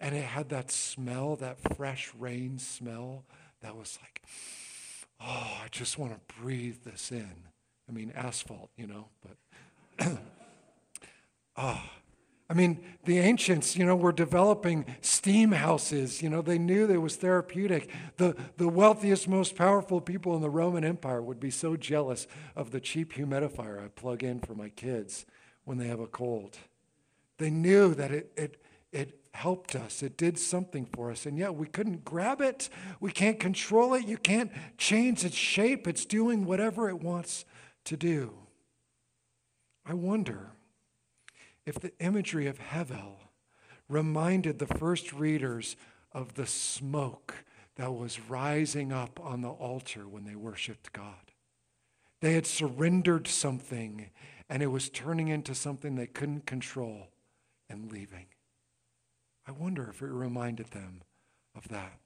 And 0.00 0.16
it 0.16 0.24
had 0.24 0.48
that 0.48 0.72
smell, 0.72 1.36
that 1.36 1.76
fresh 1.76 2.12
rain 2.18 2.58
smell, 2.58 3.24
that 3.62 3.76
was 3.76 4.00
like, 4.02 4.20
oh, 5.20 5.58
I 5.64 5.68
just 5.70 5.96
want 5.96 6.12
to 6.12 6.34
breathe 6.40 6.78
this 6.84 7.12
in. 7.12 7.44
I 7.88 7.92
mean, 7.92 8.12
asphalt, 8.16 8.70
you 8.76 8.88
know, 8.88 9.06
but, 9.22 10.18
oh, 11.56 11.80
I 12.50 12.54
mean, 12.54 12.82
the 13.04 13.18
ancients, 13.18 13.76
you 13.76 13.84
know, 13.84 13.94
were 13.94 14.12
developing 14.12 14.86
steam 15.02 15.52
houses. 15.52 16.22
You 16.22 16.30
know, 16.30 16.40
they 16.40 16.58
knew 16.58 16.86
that 16.86 16.94
it 16.94 16.98
was 16.98 17.16
therapeutic. 17.16 17.90
The, 18.16 18.36
the 18.56 18.68
wealthiest, 18.68 19.28
most 19.28 19.54
powerful 19.54 20.00
people 20.00 20.34
in 20.34 20.40
the 20.40 20.48
Roman 20.48 20.82
Empire 20.82 21.20
would 21.20 21.40
be 21.40 21.50
so 21.50 21.76
jealous 21.76 22.26
of 22.56 22.70
the 22.70 22.80
cheap 22.80 23.12
humidifier 23.12 23.84
I 23.84 23.88
plug 23.88 24.22
in 24.22 24.40
for 24.40 24.54
my 24.54 24.70
kids 24.70 25.26
when 25.64 25.76
they 25.76 25.88
have 25.88 26.00
a 26.00 26.06
cold. 26.06 26.56
They 27.36 27.50
knew 27.50 27.94
that 27.94 28.10
it, 28.10 28.32
it, 28.34 28.62
it 28.92 29.20
helped 29.34 29.76
us, 29.76 30.02
it 30.02 30.16
did 30.16 30.38
something 30.38 30.86
for 30.86 31.10
us, 31.10 31.26
and 31.26 31.38
yet 31.38 31.54
we 31.54 31.66
couldn't 31.66 32.02
grab 32.02 32.40
it. 32.40 32.70
We 32.98 33.12
can't 33.12 33.38
control 33.38 33.92
it. 33.92 34.06
You 34.06 34.16
can't 34.16 34.50
change 34.78 35.22
its 35.22 35.36
shape. 35.36 35.86
It's 35.86 36.06
doing 36.06 36.46
whatever 36.46 36.88
it 36.88 37.00
wants 37.02 37.44
to 37.84 37.96
do. 37.96 38.32
I 39.84 39.92
wonder 39.92 40.52
if 41.68 41.78
the 41.78 41.92
imagery 41.98 42.46
of 42.46 42.58
Hevel 42.58 43.16
reminded 43.90 44.58
the 44.58 44.66
first 44.66 45.12
readers 45.12 45.76
of 46.12 46.32
the 46.32 46.46
smoke 46.46 47.44
that 47.76 47.92
was 47.92 48.18
rising 48.18 48.90
up 48.90 49.20
on 49.22 49.42
the 49.42 49.50
altar 49.50 50.08
when 50.08 50.24
they 50.24 50.34
worshiped 50.34 50.94
God. 50.94 51.32
They 52.22 52.32
had 52.32 52.46
surrendered 52.46 53.28
something 53.28 54.08
and 54.48 54.62
it 54.62 54.68
was 54.68 54.88
turning 54.88 55.28
into 55.28 55.54
something 55.54 55.94
they 55.94 56.06
couldn't 56.06 56.46
control 56.46 57.08
and 57.68 57.92
leaving. 57.92 58.26
I 59.46 59.52
wonder 59.52 59.90
if 59.90 60.00
it 60.00 60.06
reminded 60.06 60.68
them 60.68 61.02
of 61.54 61.68
that. 61.68 61.98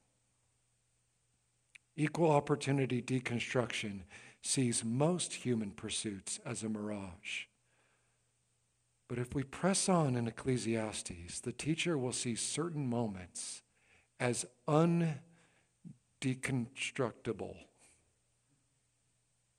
Equal 1.97 2.33
opportunity 2.33 3.01
deconstruction 3.01 4.01
sees 4.43 4.85
most 4.85 5.35
human 5.35 5.71
pursuits 5.71 6.41
as 6.45 6.65
a 6.65 6.69
mirage. 6.69 7.45
But 9.13 9.19
if 9.19 9.35
we 9.35 9.43
press 9.43 9.91
on 9.91 10.17
in 10.17 10.27
Ecclesiastes, 10.27 11.41
the 11.41 11.53
teacher 11.53 11.99
will 11.99 12.15
see 12.15 12.35
certain 12.35 12.89
moments 12.89 13.61
as 14.19 14.47
undeconstructible, 14.67 17.57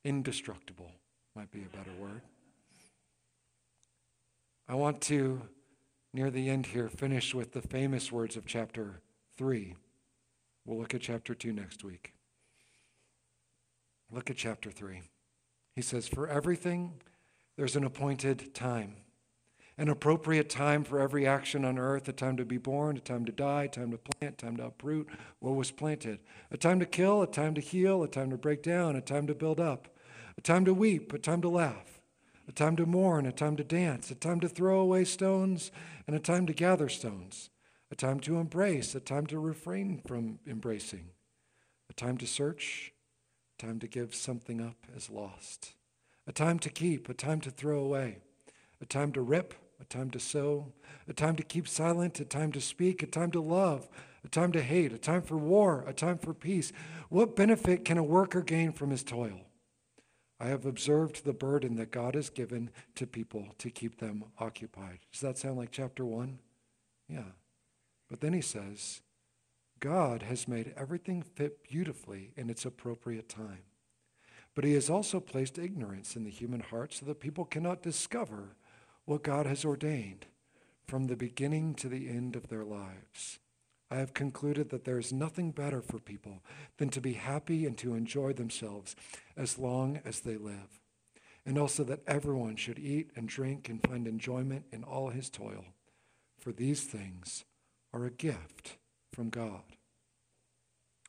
indestructible. 0.03 0.91
might 1.35 1.51
be 1.51 1.61
a 1.61 1.77
better 1.77 1.91
word. 1.99 2.23
I 4.67 4.73
want 4.73 5.01
to, 5.01 5.43
near 6.13 6.31
the 6.31 6.49
end 6.49 6.65
here, 6.65 6.89
finish 6.89 7.35
with 7.35 7.51
the 7.51 7.61
famous 7.61 8.11
words 8.11 8.35
of 8.35 8.47
chapter 8.47 9.01
3. 9.37 9.75
We'll 10.65 10.79
look 10.79 10.95
at 10.95 11.01
chapter 11.01 11.35
2 11.35 11.53
next 11.53 11.83
week. 11.83 12.13
Look 14.11 14.31
at 14.31 14.35
chapter 14.35 14.71
3. 14.71 15.03
He 15.75 15.83
says, 15.83 16.07
For 16.07 16.27
everything, 16.27 16.93
there's 17.55 17.75
an 17.75 17.83
appointed 17.83 18.55
time, 18.55 18.95
an 19.77 19.89
appropriate 19.89 20.49
time 20.49 20.83
for 20.83 20.99
every 20.99 21.25
action 21.25 21.65
on 21.65 21.79
earth, 21.79 22.07
a 22.07 22.13
time 22.13 22.37
to 22.37 22.45
be 22.45 22.57
born, 22.57 22.95
a 22.95 22.99
time 22.99 23.25
to 23.25 23.31
die, 23.31 23.63
a 23.63 23.67
time 23.67 23.91
to 23.91 23.97
plant, 23.97 24.35
a 24.35 24.45
time 24.45 24.57
to 24.57 24.67
uproot 24.67 25.07
what 25.39 25.55
was 25.55 25.71
planted, 25.71 26.19
a 26.51 26.57
time 26.57 26.79
to 26.79 26.85
kill, 26.85 27.21
a 27.23 27.27
time 27.27 27.55
to 27.55 27.61
heal, 27.61 28.03
a 28.03 28.07
time 28.07 28.29
to 28.29 28.37
break 28.37 28.61
down, 28.61 28.95
a 28.95 29.01
time 29.01 29.25
to 29.25 29.33
build 29.33 29.59
up, 29.59 29.87
a 30.37 30.41
time 30.41 30.63
to 30.65 30.73
weep, 30.73 31.11
a 31.11 31.17
time 31.17 31.41
to 31.41 31.49
laugh, 31.49 32.01
a 32.47 32.51
time 32.51 32.75
to 32.75 32.85
mourn, 32.85 33.25
a 33.25 33.31
time 33.31 33.55
to 33.55 33.63
dance, 33.63 34.11
a 34.11 34.15
time 34.15 34.39
to 34.39 34.49
throw 34.49 34.79
away 34.79 35.03
stones, 35.03 35.71
and 36.05 36.15
a 36.15 36.19
time 36.19 36.45
to 36.45 36.53
gather 36.53 36.87
stones, 36.87 37.49
a 37.89 37.95
time 37.95 38.19
to 38.19 38.37
embrace, 38.37 38.93
a 38.93 38.99
time 38.99 39.25
to 39.25 39.39
refrain 39.39 40.01
from 40.05 40.39
embracing, 40.47 41.09
a 41.89 41.93
time 41.93 42.17
to 42.17 42.27
search, 42.27 42.93
a 43.57 43.65
time 43.65 43.79
to 43.79 43.87
give 43.87 44.13
something 44.13 44.61
up 44.61 44.85
as 44.95 45.09
lost, 45.09 45.73
a 46.27 46.31
time 46.31 46.59
to 46.59 46.69
keep, 46.69 47.09
a 47.09 47.13
time 47.13 47.41
to 47.41 47.49
throw 47.49 47.79
away, 47.79 48.19
a 48.79 48.85
time 48.85 49.11
to 49.13 49.21
rip, 49.21 49.55
a 49.79 49.85
time 49.85 50.09
to 50.11 50.19
sow, 50.19 50.71
a 51.07 51.13
time 51.13 51.35
to 51.35 51.43
keep 51.43 51.67
silent, 51.67 52.19
a 52.19 52.25
time 52.25 52.51
to 52.51 52.61
speak, 52.61 53.03
a 53.03 53.07
time 53.07 53.31
to 53.31 53.41
love, 53.41 53.89
a 54.23 54.27
time 54.29 54.51
to 54.53 54.61
hate, 54.61 54.93
a 54.93 54.97
time 54.97 55.21
for 55.21 55.37
war, 55.37 55.83
a 55.87 55.93
time 55.93 56.17
for 56.17 56.33
peace. 56.33 56.71
What 57.09 57.35
benefit 57.35 57.85
can 57.85 57.97
a 57.97 58.03
worker 58.03 58.41
gain 58.41 58.71
from 58.71 58.91
his 58.91 59.03
toil? 59.03 59.41
I 60.39 60.47
have 60.47 60.65
observed 60.65 61.23
the 61.23 61.33
burden 61.33 61.75
that 61.75 61.91
God 61.91 62.15
has 62.15 62.29
given 62.29 62.69
to 62.95 63.07
people 63.07 63.47
to 63.59 63.69
keep 63.69 63.99
them 63.99 64.25
occupied. 64.39 64.99
Does 65.11 65.21
that 65.21 65.37
sound 65.37 65.57
like 65.57 65.71
chapter 65.71 66.05
one? 66.05 66.39
Yeah. 67.07 67.31
But 68.09 68.21
then 68.21 68.33
he 68.33 68.41
says, 68.41 69.01
God 69.79 70.23
has 70.23 70.47
made 70.47 70.73
everything 70.77 71.21
fit 71.21 71.63
beautifully 71.63 72.31
in 72.35 72.49
its 72.49 72.65
appropriate 72.65 73.29
time. 73.29 73.63
But 74.55 74.65
he 74.65 74.73
has 74.73 74.89
also 74.89 75.19
placed 75.19 75.57
ignorance 75.57 76.15
in 76.15 76.23
the 76.23 76.29
human 76.29 76.59
heart 76.59 76.93
so 76.93 77.05
that 77.05 77.19
people 77.19 77.45
cannot 77.45 77.81
discover 77.81 78.55
what 79.05 79.23
God 79.23 79.45
has 79.45 79.65
ordained 79.65 80.25
from 80.85 81.07
the 81.07 81.15
beginning 81.15 81.75
to 81.75 81.89
the 81.89 82.09
end 82.09 82.35
of 82.35 82.47
their 82.47 82.63
lives. 82.63 83.39
I 83.91 83.97
have 83.97 84.13
concluded 84.13 84.69
that 84.69 84.85
there 84.85 84.97
is 84.97 85.13
nothing 85.13 85.51
better 85.51 85.81
for 85.81 85.99
people 85.99 86.41
than 86.77 86.89
to 86.89 87.01
be 87.01 87.13
happy 87.13 87.65
and 87.65 87.77
to 87.77 87.93
enjoy 87.93 88.33
themselves 88.33 88.95
as 89.37 89.59
long 89.59 89.99
as 90.03 90.21
they 90.21 90.35
live. 90.35 90.81
And 91.45 91.57
also 91.57 91.83
that 91.83 92.01
everyone 92.07 92.55
should 92.55 92.79
eat 92.79 93.11
and 93.15 93.27
drink 93.27 93.69
and 93.69 93.83
find 93.83 94.07
enjoyment 94.07 94.65
in 94.71 94.83
all 94.83 95.09
his 95.09 95.29
toil. 95.29 95.65
For 96.39 96.51
these 96.51 96.83
things 96.83 97.43
are 97.93 98.05
a 98.05 98.11
gift 98.11 98.77
from 99.11 99.29
God. 99.29 99.61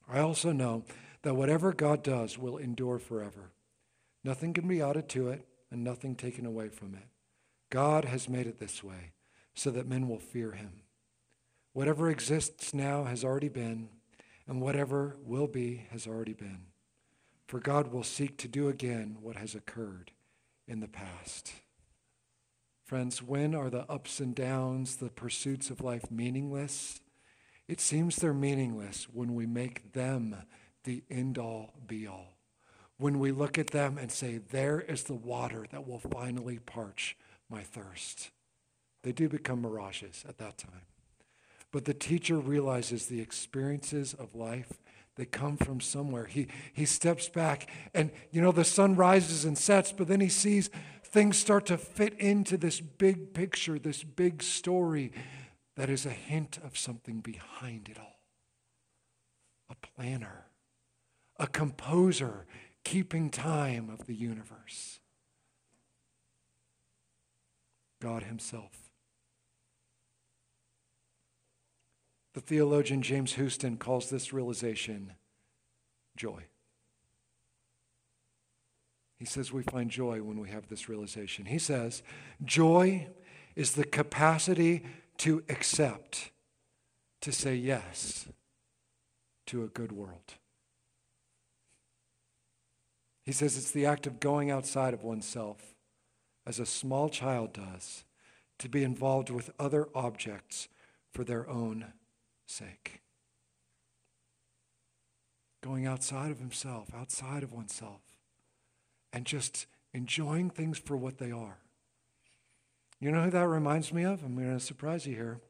I 0.09 0.19
also 0.19 0.53
know 0.53 0.85
that 1.23 1.37
whatever 1.37 1.73
God 1.73 2.03
does 2.03 2.37
will 2.37 2.59
endure 2.59 2.99
forever. 2.99 3.53
Nothing 4.23 4.53
can 4.53 4.69
be 4.69 4.83
added 4.83 5.09
to 5.11 5.29
it 5.29 5.47
and 5.71 5.83
nothing 5.83 6.17
taken 6.17 6.45
away 6.45 6.69
from 6.69 6.95
it. 6.95 7.14
God 7.75 8.05
has 8.05 8.29
made 8.29 8.47
it 8.47 8.61
this 8.61 8.85
way 8.85 9.11
so 9.53 9.69
that 9.73 9.89
men 9.89 10.09
will 10.09 10.21
fear 10.21 10.53
him. 10.53 10.83
Whatever 11.73 12.09
exists 12.09 12.73
now 12.73 13.03
has 13.03 13.25
already 13.25 13.49
been, 13.49 13.89
and 14.47 14.61
whatever 14.61 15.17
will 15.25 15.49
be 15.49 15.89
has 15.91 16.07
already 16.07 16.35
been. 16.35 16.67
For 17.49 17.59
God 17.59 17.89
will 17.89 18.05
seek 18.05 18.39
to 18.39 18.47
do 18.47 18.69
again 18.69 19.17
what 19.21 19.35
has 19.35 19.57
occurred 19.57 20.13
in 20.69 20.79
the 20.79 20.87
past. 20.87 21.53
Friends, 22.85 23.21
when 23.21 23.57
are 23.57 23.71
the 23.71 23.91
ups 23.91 24.21
and 24.21 24.37
downs, 24.37 24.95
the 24.95 25.11
pursuits 25.11 25.69
of 25.69 25.81
life 25.81 26.13
meaningless? 26.13 27.01
It 27.67 27.81
seems 27.81 28.15
they're 28.15 28.33
meaningless 28.33 29.09
when 29.13 29.35
we 29.35 29.47
make 29.47 29.95
them 29.95 30.37
the 30.85 31.03
end 31.11 31.39
all 31.39 31.75
be 31.89 32.07
all. 32.07 32.37
When 32.99 33.19
we 33.19 33.33
look 33.33 33.59
at 33.59 33.73
them 33.73 33.99
and 33.99 34.13
say, 34.13 34.39
There 34.39 34.81
is 34.81 35.03
the 35.03 35.15
water 35.15 35.67
that 35.73 35.89
will 35.89 35.99
finally 35.99 36.61
parch 36.61 37.17
my 37.55 37.63
thirst. 37.63 38.31
They 39.05 39.13
do 39.13 39.29
become 39.29 39.63
mirages 39.63 40.25
at 40.29 40.39
that 40.39 40.59
time. 40.59 40.87
But 41.71 41.85
the 41.85 41.95
teacher 41.95 42.39
realizes 42.39 43.07
the 43.07 43.21
experiences 43.21 44.13
of 44.15 44.35
life 44.35 44.81
they 45.17 45.25
come 45.25 45.57
from 45.57 45.81
somewhere. 45.81 46.25
He, 46.25 46.49
he 46.73 46.85
steps 46.85 47.29
back, 47.29 47.71
and 47.95 48.11
you 48.33 48.43
know, 48.43 48.51
the 48.51 48.65
sun 48.65 48.97
rises 48.97 49.45
and 49.45 49.57
sets, 49.57 49.93
but 49.93 50.09
then 50.09 50.21
he 50.21 50.29
sees 50.29 50.71
things 51.05 51.39
start 51.39 51.67
to 51.67 51.79
fit 51.79 52.15
into 52.15 52.57
this 52.57 52.81
big 52.81 53.33
picture, 53.33 53.79
this 53.79 54.03
big 54.03 54.43
story 54.43 55.13
that 55.77 55.89
is 55.89 56.05
a 56.05 56.11
hint 56.11 56.59
of 56.65 56.77
something 56.77 57.21
behind 57.21 57.89
it 57.89 57.99
all. 57.99 58.19
A 59.71 59.77
planner, 59.77 60.47
a 61.39 61.47
composer 61.47 62.47
keeping 62.85 63.31
time 63.31 63.89
of 63.89 64.07
the 64.07 64.15
universe. 64.15 64.99
God 68.05 68.25
Himself. 68.25 68.91
The 72.35 72.43
theologian 72.43 73.01
James 73.01 73.33
Houston 73.33 73.79
calls 73.79 74.11
this 74.11 74.31
realization 74.31 75.13
joy. 76.15 76.43
He 79.17 79.25
says 79.25 79.55
we 79.55 79.63
find 79.63 79.91
joy 79.91 80.23
when 80.23 80.39
we 80.39 80.51
have 80.51 80.69
this 80.69 80.87
realization. 80.87 81.47
He 81.47 81.59
says, 81.59 82.03
joy 82.45 83.07
is 83.57 83.73
the 83.73 83.85
capacity 83.85 84.85
to 85.19 85.43
accept, 85.49 86.31
to 87.23 87.33
say 87.33 87.55
yes 87.55 88.27
to 89.47 89.65
a 89.65 89.69
good 89.69 89.93
world. 89.93 90.35
He 93.23 93.33
says 93.33 93.57
it's 93.57 93.71
the 93.71 93.87
act 93.87 94.07
of 94.07 94.21
going 94.21 94.51
outside 94.51 94.93
of 94.93 95.03
oneself, 95.03 95.75
as 96.47 96.59
a 96.59 96.67
small 96.67 97.09
child 97.09 97.53
does, 97.53 98.05
to 98.59 98.69
be 98.69 98.83
involved 98.83 99.31
with 99.31 99.51
other 99.59 99.89
objects 99.95 100.69
for 101.13 101.25
their 101.25 101.49
own 101.49 101.93
sake. 102.47 103.01
Going 105.63 105.87
outside 105.87 106.31
of 106.31 106.39
himself, 106.39 106.95
outside 106.95 107.43
of 107.43 107.53
oneself, 107.53 108.03
and 109.13 109.25
just 109.25 109.67
enjoying 109.93 110.51
things 110.51 110.79
for 110.79 110.97
what 110.97 111.19
they 111.19 111.31
are. 111.31 111.59
You 113.01 113.11
know 113.11 113.25
who 113.25 113.31
that 113.31 113.49
reminds 113.49 113.93
me 113.93 114.05
of? 114.05 114.23
I'm 114.23 114.35
going 114.35 114.53
to 114.53 114.61
surprise 114.61 115.07
you 115.07 115.15
here. 115.15 115.41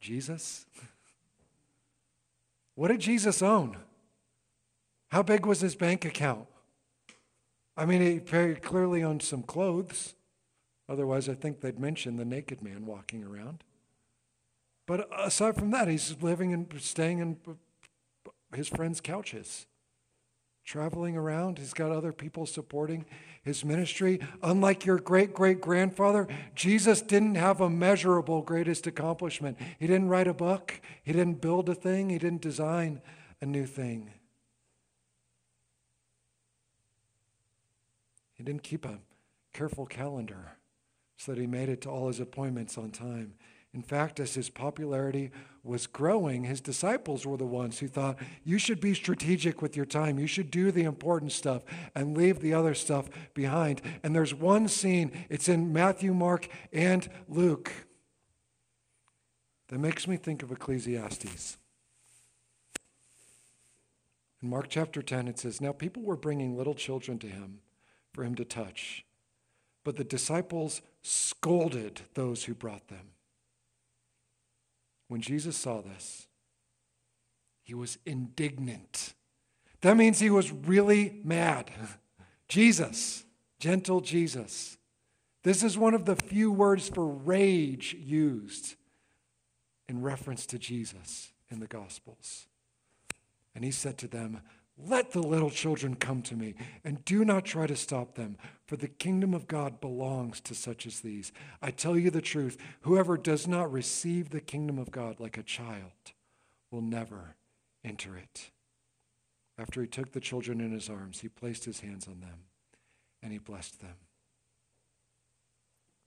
Jesus. 0.00 0.66
What 2.74 2.92
did 2.92 3.00
Jesus 3.00 3.42
own? 3.42 3.76
How 5.08 5.24
big 5.24 5.44
was 5.46 5.60
his 5.60 5.74
bank 5.74 6.04
account? 6.04 6.46
I 7.78 7.86
mean, 7.86 8.02
he 8.02 8.18
very 8.18 8.56
clearly 8.56 9.04
owned 9.04 9.22
some 9.22 9.44
clothes. 9.44 10.14
Otherwise, 10.88 11.28
I 11.28 11.34
think 11.34 11.60
they'd 11.60 11.78
mention 11.78 12.16
the 12.16 12.24
naked 12.24 12.60
man 12.60 12.86
walking 12.86 13.22
around. 13.22 13.62
But 14.84 15.08
aside 15.16 15.54
from 15.54 15.70
that, 15.70 15.86
he's 15.86 16.16
living 16.20 16.52
and 16.52 16.66
staying 16.80 17.20
in 17.20 17.36
his 18.52 18.68
friends' 18.68 19.00
couches, 19.00 19.66
traveling 20.64 21.16
around. 21.16 21.58
He's 21.58 21.72
got 21.72 21.92
other 21.92 22.12
people 22.12 22.46
supporting 22.46 23.04
his 23.44 23.64
ministry. 23.64 24.18
Unlike 24.42 24.84
your 24.84 24.98
great 24.98 25.32
great 25.32 25.60
grandfather, 25.60 26.26
Jesus 26.56 27.00
didn't 27.00 27.36
have 27.36 27.60
a 27.60 27.70
measurable 27.70 28.42
greatest 28.42 28.88
accomplishment. 28.88 29.56
He 29.78 29.86
didn't 29.86 30.08
write 30.08 30.26
a 30.26 30.34
book, 30.34 30.80
he 31.04 31.12
didn't 31.12 31.40
build 31.40 31.68
a 31.68 31.76
thing, 31.76 32.10
he 32.10 32.18
didn't 32.18 32.42
design 32.42 33.02
a 33.40 33.46
new 33.46 33.66
thing. 33.66 34.10
He 38.38 38.44
didn't 38.44 38.62
keep 38.62 38.84
a 38.86 39.00
careful 39.52 39.84
calendar 39.84 40.52
so 41.16 41.32
that 41.32 41.40
he 41.40 41.46
made 41.46 41.68
it 41.68 41.80
to 41.82 41.90
all 41.90 42.06
his 42.06 42.20
appointments 42.20 42.78
on 42.78 42.92
time. 42.92 43.34
In 43.74 43.82
fact, 43.82 44.18
as 44.20 44.34
his 44.34 44.48
popularity 44.48 45.30
was 45.62 45.88
growing, 45.88 46.44
his 46.44 46.60
disciples 46.60 47.26
were 47.26 47.36
the 47.36 47.44
ones 47.44 47.80
who 47.80 47.88
thought, 47.88 48.16
you 48.44 48.58
should 48.58 48.80
be 48.80 48.94
strategic 48.94 49.60
with 49.60 49.76
your 49.76 49.84
time. 49.84 50.18
You 50.18 50.28
should 50.28 50.50
do 50.50 50.70
the 50.70 50.84
important 50.84 51.32
stuff 51.32 51.64
and 51.94 52.16
leave 52.16 52.40
the 52.40 52.54
other 52.54 52.74
stuff 52.74 53.10
behind. 53.34 53.82
And 54.02 54.14
there's 54.14 54.32
one 54.32 54.68
scene, 54.68 55.26
it's 55.28 55.48
in 55.48 55.72
Matthew, 55.72 56.14
Mark, 56.14 56.48
and 56.72 57.10
Luke, 57.28 57.72
that 59.68 59.78
makes 59.78 60.08
me 60.08 60.16
think 60.16 60.42
of 60.42 60.50
Ecclesiastes. 60.50 61.58
In 64.40 64.48
Mark 64.48 64.68
chapter 64.70 65.02
10, 65.02 65.28
it 65.28 65.38
says, 65.38 65.60
Now 65.60 65.72
people 65.72 66.04
were 66.04 66.16
bringing 66.16 66.56
little 66.56 66.74
children 66.74 67.18
to 67.18 67.26
him 67.26 67.58
for 68.12 68.24
him 68.24 68.34
to 68.36 68.44
touch, 68.44 69.04
but 69.84 69.96
the 69.96 70.04
disciples 70.04 70.82
scolded 71.02 72.02
those 72.14 72.44
who 72.44 72.54
brought 72.54 72.88
them. 72.88 73.12
When 75.08 75.20
Jesus 75.20 75.56
saw 75.56 75.80
this, 75.80 76.26
he 77.62 77.74
was 77.74 77.98
indignant. 78.04 79.14
That 79.80 79.96
means 79.96 80.18
he 80.18 80.30
was 80.30 80.50
really 80.52 81.20
mad. 81.24 81.70
Jesus, 82.48 83.24
gentle 83.58 84.00
Jesus. 84.00 84.78
This 85.44 85.62
is 85.62 85.78
one 85.78 85.94
of 85.94 86.04
the 86.04 86.16
few 86.16 86.50
words 86.50 86.88
for 86.88 87.06
rage 87.06 87.94
used 87.98 88.76
in 89.88 90.02
reference 90.02 90.46
to 90.46 90.58
Jesus 90.58 91.32
in 91.50 91.60
the 91.60 91.66
Gospels. 91.66 92.46
And 93.54 93.64
he 93.64 93.70
said 93.70 93.98
to 93.98 94.08
them, 94.08 94.40
Let 94.86 95.10
the 95.10 95.22
little 95.22 95.50
children 95.50 95.96
come 95.96 96.22
to 96.22 96.36
me, 96.36 96.54
and 96.84 97.04
do 97.04 97.24
not 97.24 97.44
try 97.44 97.66
to 97.66 97.74
stop 97.74 98.14
them, 98.14 98.36
for 98.64 98.76
the 98.76 98.86
kingdom 98.86 99.34
of 99.34 99.48
God 99.48 99.80
belongs 99.80 100.40
to 100.42 100.54
such 100.54 100.86
as 100.86 101.00
these. 101.00 101.32
I 101.60 101.72
tell 101.72 101.98
you 101.98 102.10
the 102.10 102.20
truth 102.20 102.56
whoever 102.82 103.16
does 103.16 103.48
not 103.48 103.72
receive 103.72 104.30
the 104.30 104.40
kingdom 104.40 104.78
of 104.78 104.92
God 104.92 105.18
like 105.18 105.36
a 105.36 105.42
child 105.42 106.12
will 106.70 106.80
never 106.80 107.34
enter 107.84 108.16
it. 108.16 108.50
After 109.58 109.80
he 109.80 109.88
took 109.88 110.12
the 110.12 110.20
children 110.20 110.60
in 110.60 110.70
his 110.70 110.88
arms, 110.88 111.20
he 111.20 111.28
placed 111.28 111.64
his 111.64 111.80
hands 111.80 112.06
on 112.06 112.20
them 112.20 112.44
and 113.22 113.32
he 113.32 113.38
blessed 113.38 113.80
them. 113.80 113.96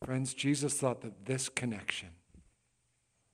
Friends, 0.06 0.34
Jesus 0.34 0.74
thought 0.74 1.02
that 1.02 1.26
this 1.26 1.50
connection, 1.50 2.10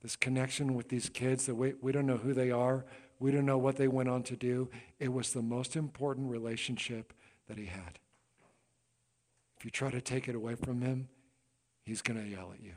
this 0.01 0.15
connection 0.15 0.73
with 0.73 0.89
these 0.89 1.09
kids 1.09 1.45
that 1.45 1.55
we, 1.55 1.73
we 1.81 1.91
don't 1.91 2.07
know 2.07 2.17
who 2.17 2.33
they 2.33 2.49
are, 2.49 2.85
we 3.19 3.31
don't 3.31 3.45
know 3.45 3.57
what 3.57 3.77
they 3.77 3.87
went 3.87 4.09
on 4.09 4.23
to 4.23 4.35
do, 4.35 4.69
it 4.99 5.11
was 5.11 5.33
the 5.33 5.41
most 5.41 5.75
important 5.75 6.29
relationship 6.29 7.13
that 7.47 7.57
he 7.57 7.65
had. 7.65 7.99
If 9.57 9.65
you 9.65 9.71
try 9.71 9.89
to 9.89 10.01
take 10.01 10.27
it 10.27 10.35
away 10.35 10.55
from 10.55 10.81
him, 10.81 11.07
he's 11.83 12.01
going 12.01 12.21
to 12.21 12.27
yell 12.27 12.51
at 12.53 12.63
you. 12.63 12.73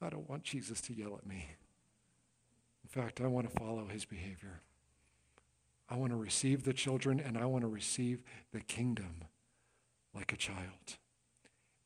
I 0.00 0.10
don't 0.10 0.28
want 0.28 0.42
Jesus 0.42 0.80
to 0.82 0.94
yell 0.94 1.14
at 1.16 1.26
me. 1.26 1.48
In 2.82 2.88
fact, 2.88 3.20
I 3.20 3.26
want 3.26 3.52
to 3.52 3.58
follow 3.58 3.86
his 3.86 4.04
behavior. 4.04 4.60
I 5.88 5.96
want 5.96 6.12
to 6.12 6.16
receive 6.16 6.64
the 6.64 6.72
children 6.72 7.20
and 7.20 7.36
I 7.36 7.46
want 7.46 7.62
to 7.62 7.68
receive 7.68 8.22
the 8.52 8.60
kingdom 8.60 9.24
like 10.14 10.32
a 10.32 10.36
child. 10.36 10.98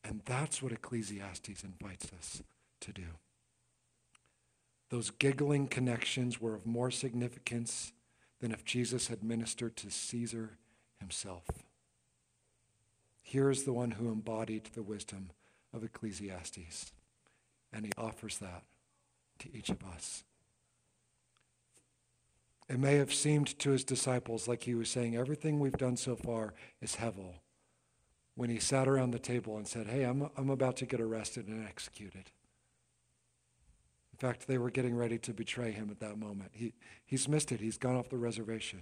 And 0.03 0.21
that's 0.25 0.61
what 0.61 0.71
Ecclesiastes 0.71 1.63
invites 1.63 2.07
us 2.17 2.41
to 2.81 2.93
do. 2.93 3.03
Those 4.89 5.11
giggling 5.11 5.67
connections 5.67 6.41
were 6.41 6.55
of 6.55 6.65
more 6.65 6.91
significance 6.91 7.93
than 8.39 8.51
if 8.51 8.65
Jesus 8.65 9.07
had 9.07 9.23
ministered 9.23 9.75
to 9.77 9.91
Caesar 9.91 10.57
himself. 10.99 11.45
Here 13.21 13.49
is 13.49 13.63
the 13.63 13.73
one 13.73 13.91
who 13.91 14.11
embodied 14.11 14.69
the 14.73 14.81
wisdom 14.81 15.29
of 15.73 15.83
Ecclesiastes, 15.83 16.91
and 17.71 17.85
he 17.85 17.91
offers 17.97 18.39
that 18.39 18.63
to 19.39 19.55
each 19.55 19.69
of 19.69 19.83
us. 19.83 20.23
It 22.67 22.79
may 22.79 22.95
have 22.95 23.13
seemed 23.13 23.57
to 23.59 23.71
his 23.71 23.83
disciples 23.83 24.47
like 24.47 24.63
he 24.63 24.75
was 24.75 24.89
saying, 24.89 25.15
Everything 25.15 25.59
we've 25.59 25.73
done 25.73 25.97
so 25.97 26.15
far 26.15 26.53
is 26.81 26.95
Hevel 26.95 27.35
when 28.35 28.49
he 28.49 28.59
sat 28.59 28.87
around 28.87 29.11
the 29.11 29.19
table 29.19 29.57
and 29.57 29.67
said, 29.67 29.87
Hey, 29.87 30.03
I'm, 30.03 30.29
I'm 30.37 30.49
about 30.49 30.77
to 30.77 30.85
get 30.85 31.01
arrested 31.01 31.47
and 31.47 31.67
executed. 31.67 32.31
In 34.19 34.27
fact, 34.27 34.47
they 34.47 34.57
were 34.57 34.69
getting 34.69 34.97
ready 34.97 35.17
to 35.19 35.33
betray 35.33 35.71
him 35.71 35.89
at 35.89 36.01
that 36.01 36.17
moment. 36.17 36.51
He, 36.53 36.73
he's 37.05 37.29
missed 37.29 37.53
it, 37.53 37.61
he's 37.61 37.77
gone 37.77 37.95
off 37.95 38.09
the 38.09 38.17
reservation. 38.17 38.81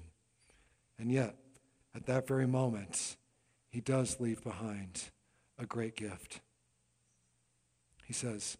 And 0.97 1.12
yet, 1.12 1.36
at 1.93 2.08
that 2.08 2.28
very 2.28 2.47
moment, 2.47 3.17
he 3.69 3.80
does 3.80 4.19
leave 4.19 4.43
behind 4.43 5.12
a 5.60 5.67
great 5.67 5.95
gift. 5.95 6.41
He 8.04 8.13
says, 8.13 8.58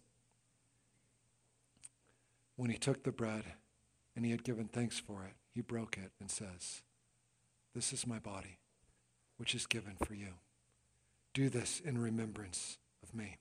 When 2.54 2.70
he 2.70 2.78
took 2.78 3.02
the 3.02 3.10
bread 3.10 3.42
and 4.14 4.24
he 4.24 4.30
had 4.30 4.44
given 4.44 4.68
thanks 4.68 5.00
for 5.00 5.24
it, 5.24 5.34
he 5.52 5.62
broke 5.62 5.98
it 5.98 6.12
and 6.20 6.30
says, 6.30 6.82
This 7.74 7.92
is 7.92 8.06
my 8.06 8.20
body, 8.20 8.58
which 9.36 9.52
is 9.52 9.66
given 9.66 9.96
for 10.04 10.14
you. 10.14 10.34
Do 11.34 11.48
this 11.48 11.80
in 11.80 11.98
remembrance 11.98 12.78
of 13.02 13.16
me. 13.16 13.38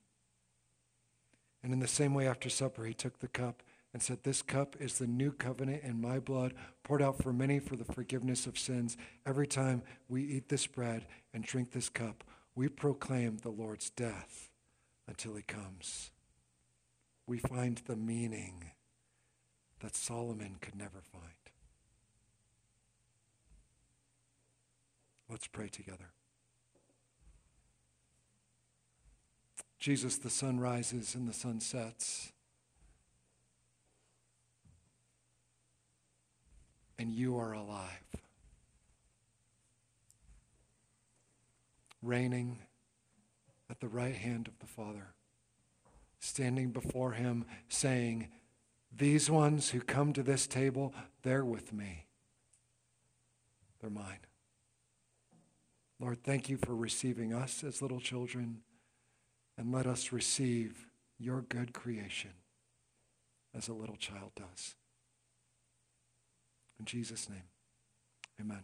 And 1.68 1.74
in 1.74 1.82
the 1.82 1.88
same 1.90 2.14
way, 2.14 2.30
after 2.30 2.50
supper, 2.50 2.86
he 2.86 2.94
took 2.94 3.20
the 3.20 3.28
cup 3.28 3.62
and 3.92 4.02
said, 4.02 4.24
This 4.24 4.42
cup 4.42 4.78
is 4.80 5.00
the 5.00 5.06
new 5.06 5.34
covenant 5.34 5.84
in 5.84 6.00
my 6.00 6.18
blood, 6.18 6.54
poured 6.84 7.02
out 7.02 7.22
for 7.22 7.34
many 7.34 7.60
for 7.60 7.76
the 7.76 7.84
forgiveness 7.84 8.48
of 8.48 8.58
sins. 8.58 8.96
Every 9.26 9.48
time 9.48 9.82
we 10.08 10.24
eat 10.24 10.48
this 10.48 10.66
bread 10.66 11.08
and 11.34 11.44
drink 11.44 11.72
this 11.72 11.90
cup, 11.90 12.24
we 12.56 12.70
proclaim 12.70 13.40
the 13.40 13.50
Lord's 13.50 13.90
death 13.90 14.50
until 15.10 15.36
he 15.36 15.42
comes. 15.42 16.12
We 17.28 17.38
find 17.38 17.82
the 17.86 17.98
meaning 17.98 18.72
that 19.82 19.94
Solomon 19.94 20.60
could 20.62 20.78
never 20.78 21.02
find. 21.02 21.52
Let's 25.30 25.48
pray 25.48 25.68
together. 25.68 26.14
Jesus, 29.88 30.18
the 30.18 30.30
sun 30.30 30.60
rises 30.60 31.16
and 31.16 31.30
the 31.30 31.34
sun 31.34 31.62
sets. 31.62 32.34
And 37.00 37.10
you 37.10 37.38
are 37.38 37.54
alive, 37.54 38.04
reigning 42.02 42.60
at 43.70 43.80
the 43.80 43.88
right 43.88 44.14
hand 44.14 44.50
of 44.50 44.60
the 44.60 44.66
Father, 44.66 45.14
standing 46.20 46.72
before 46.72 47.14
him, 47.14 47.46
saying, 47.70 48.28
These 48.94 49.30
ones 49.30 49.70
who 49.70 49.80
come 49.80 50.12
to 50.12 50.22
this 50.22 50.48
table, 50.48 50.94
they're 51.24 51.46
with 51.46 51.72
me. 51.72 52.08
They're 53.80 53.90
mine. 53.90 54.20
Lord, 55.98 56.26
thank 56.26 56.50
you 56.50 56.58
for 56.58 56.76
receiving 56.76 57.34
us 57.34 57.64
as 57.64 57.82
little 57.82 58.02
children 58.02 58.64
and 59.58 59.72
let 59.72 59.88
us 59.88 60.12
receive 60.12 60.88
your 61.18 61.42
good 61.42 61.74
creation 61.74 62.32
as 63.56 63.68
a 63.68 63.74
little 63.74 63.96
child 63.96 64.32
does. 64.36 64.76
In 66.80 66.86
Jesus' 66.86 67.28
name, 67.30 67.50
amen. 68.40 68.64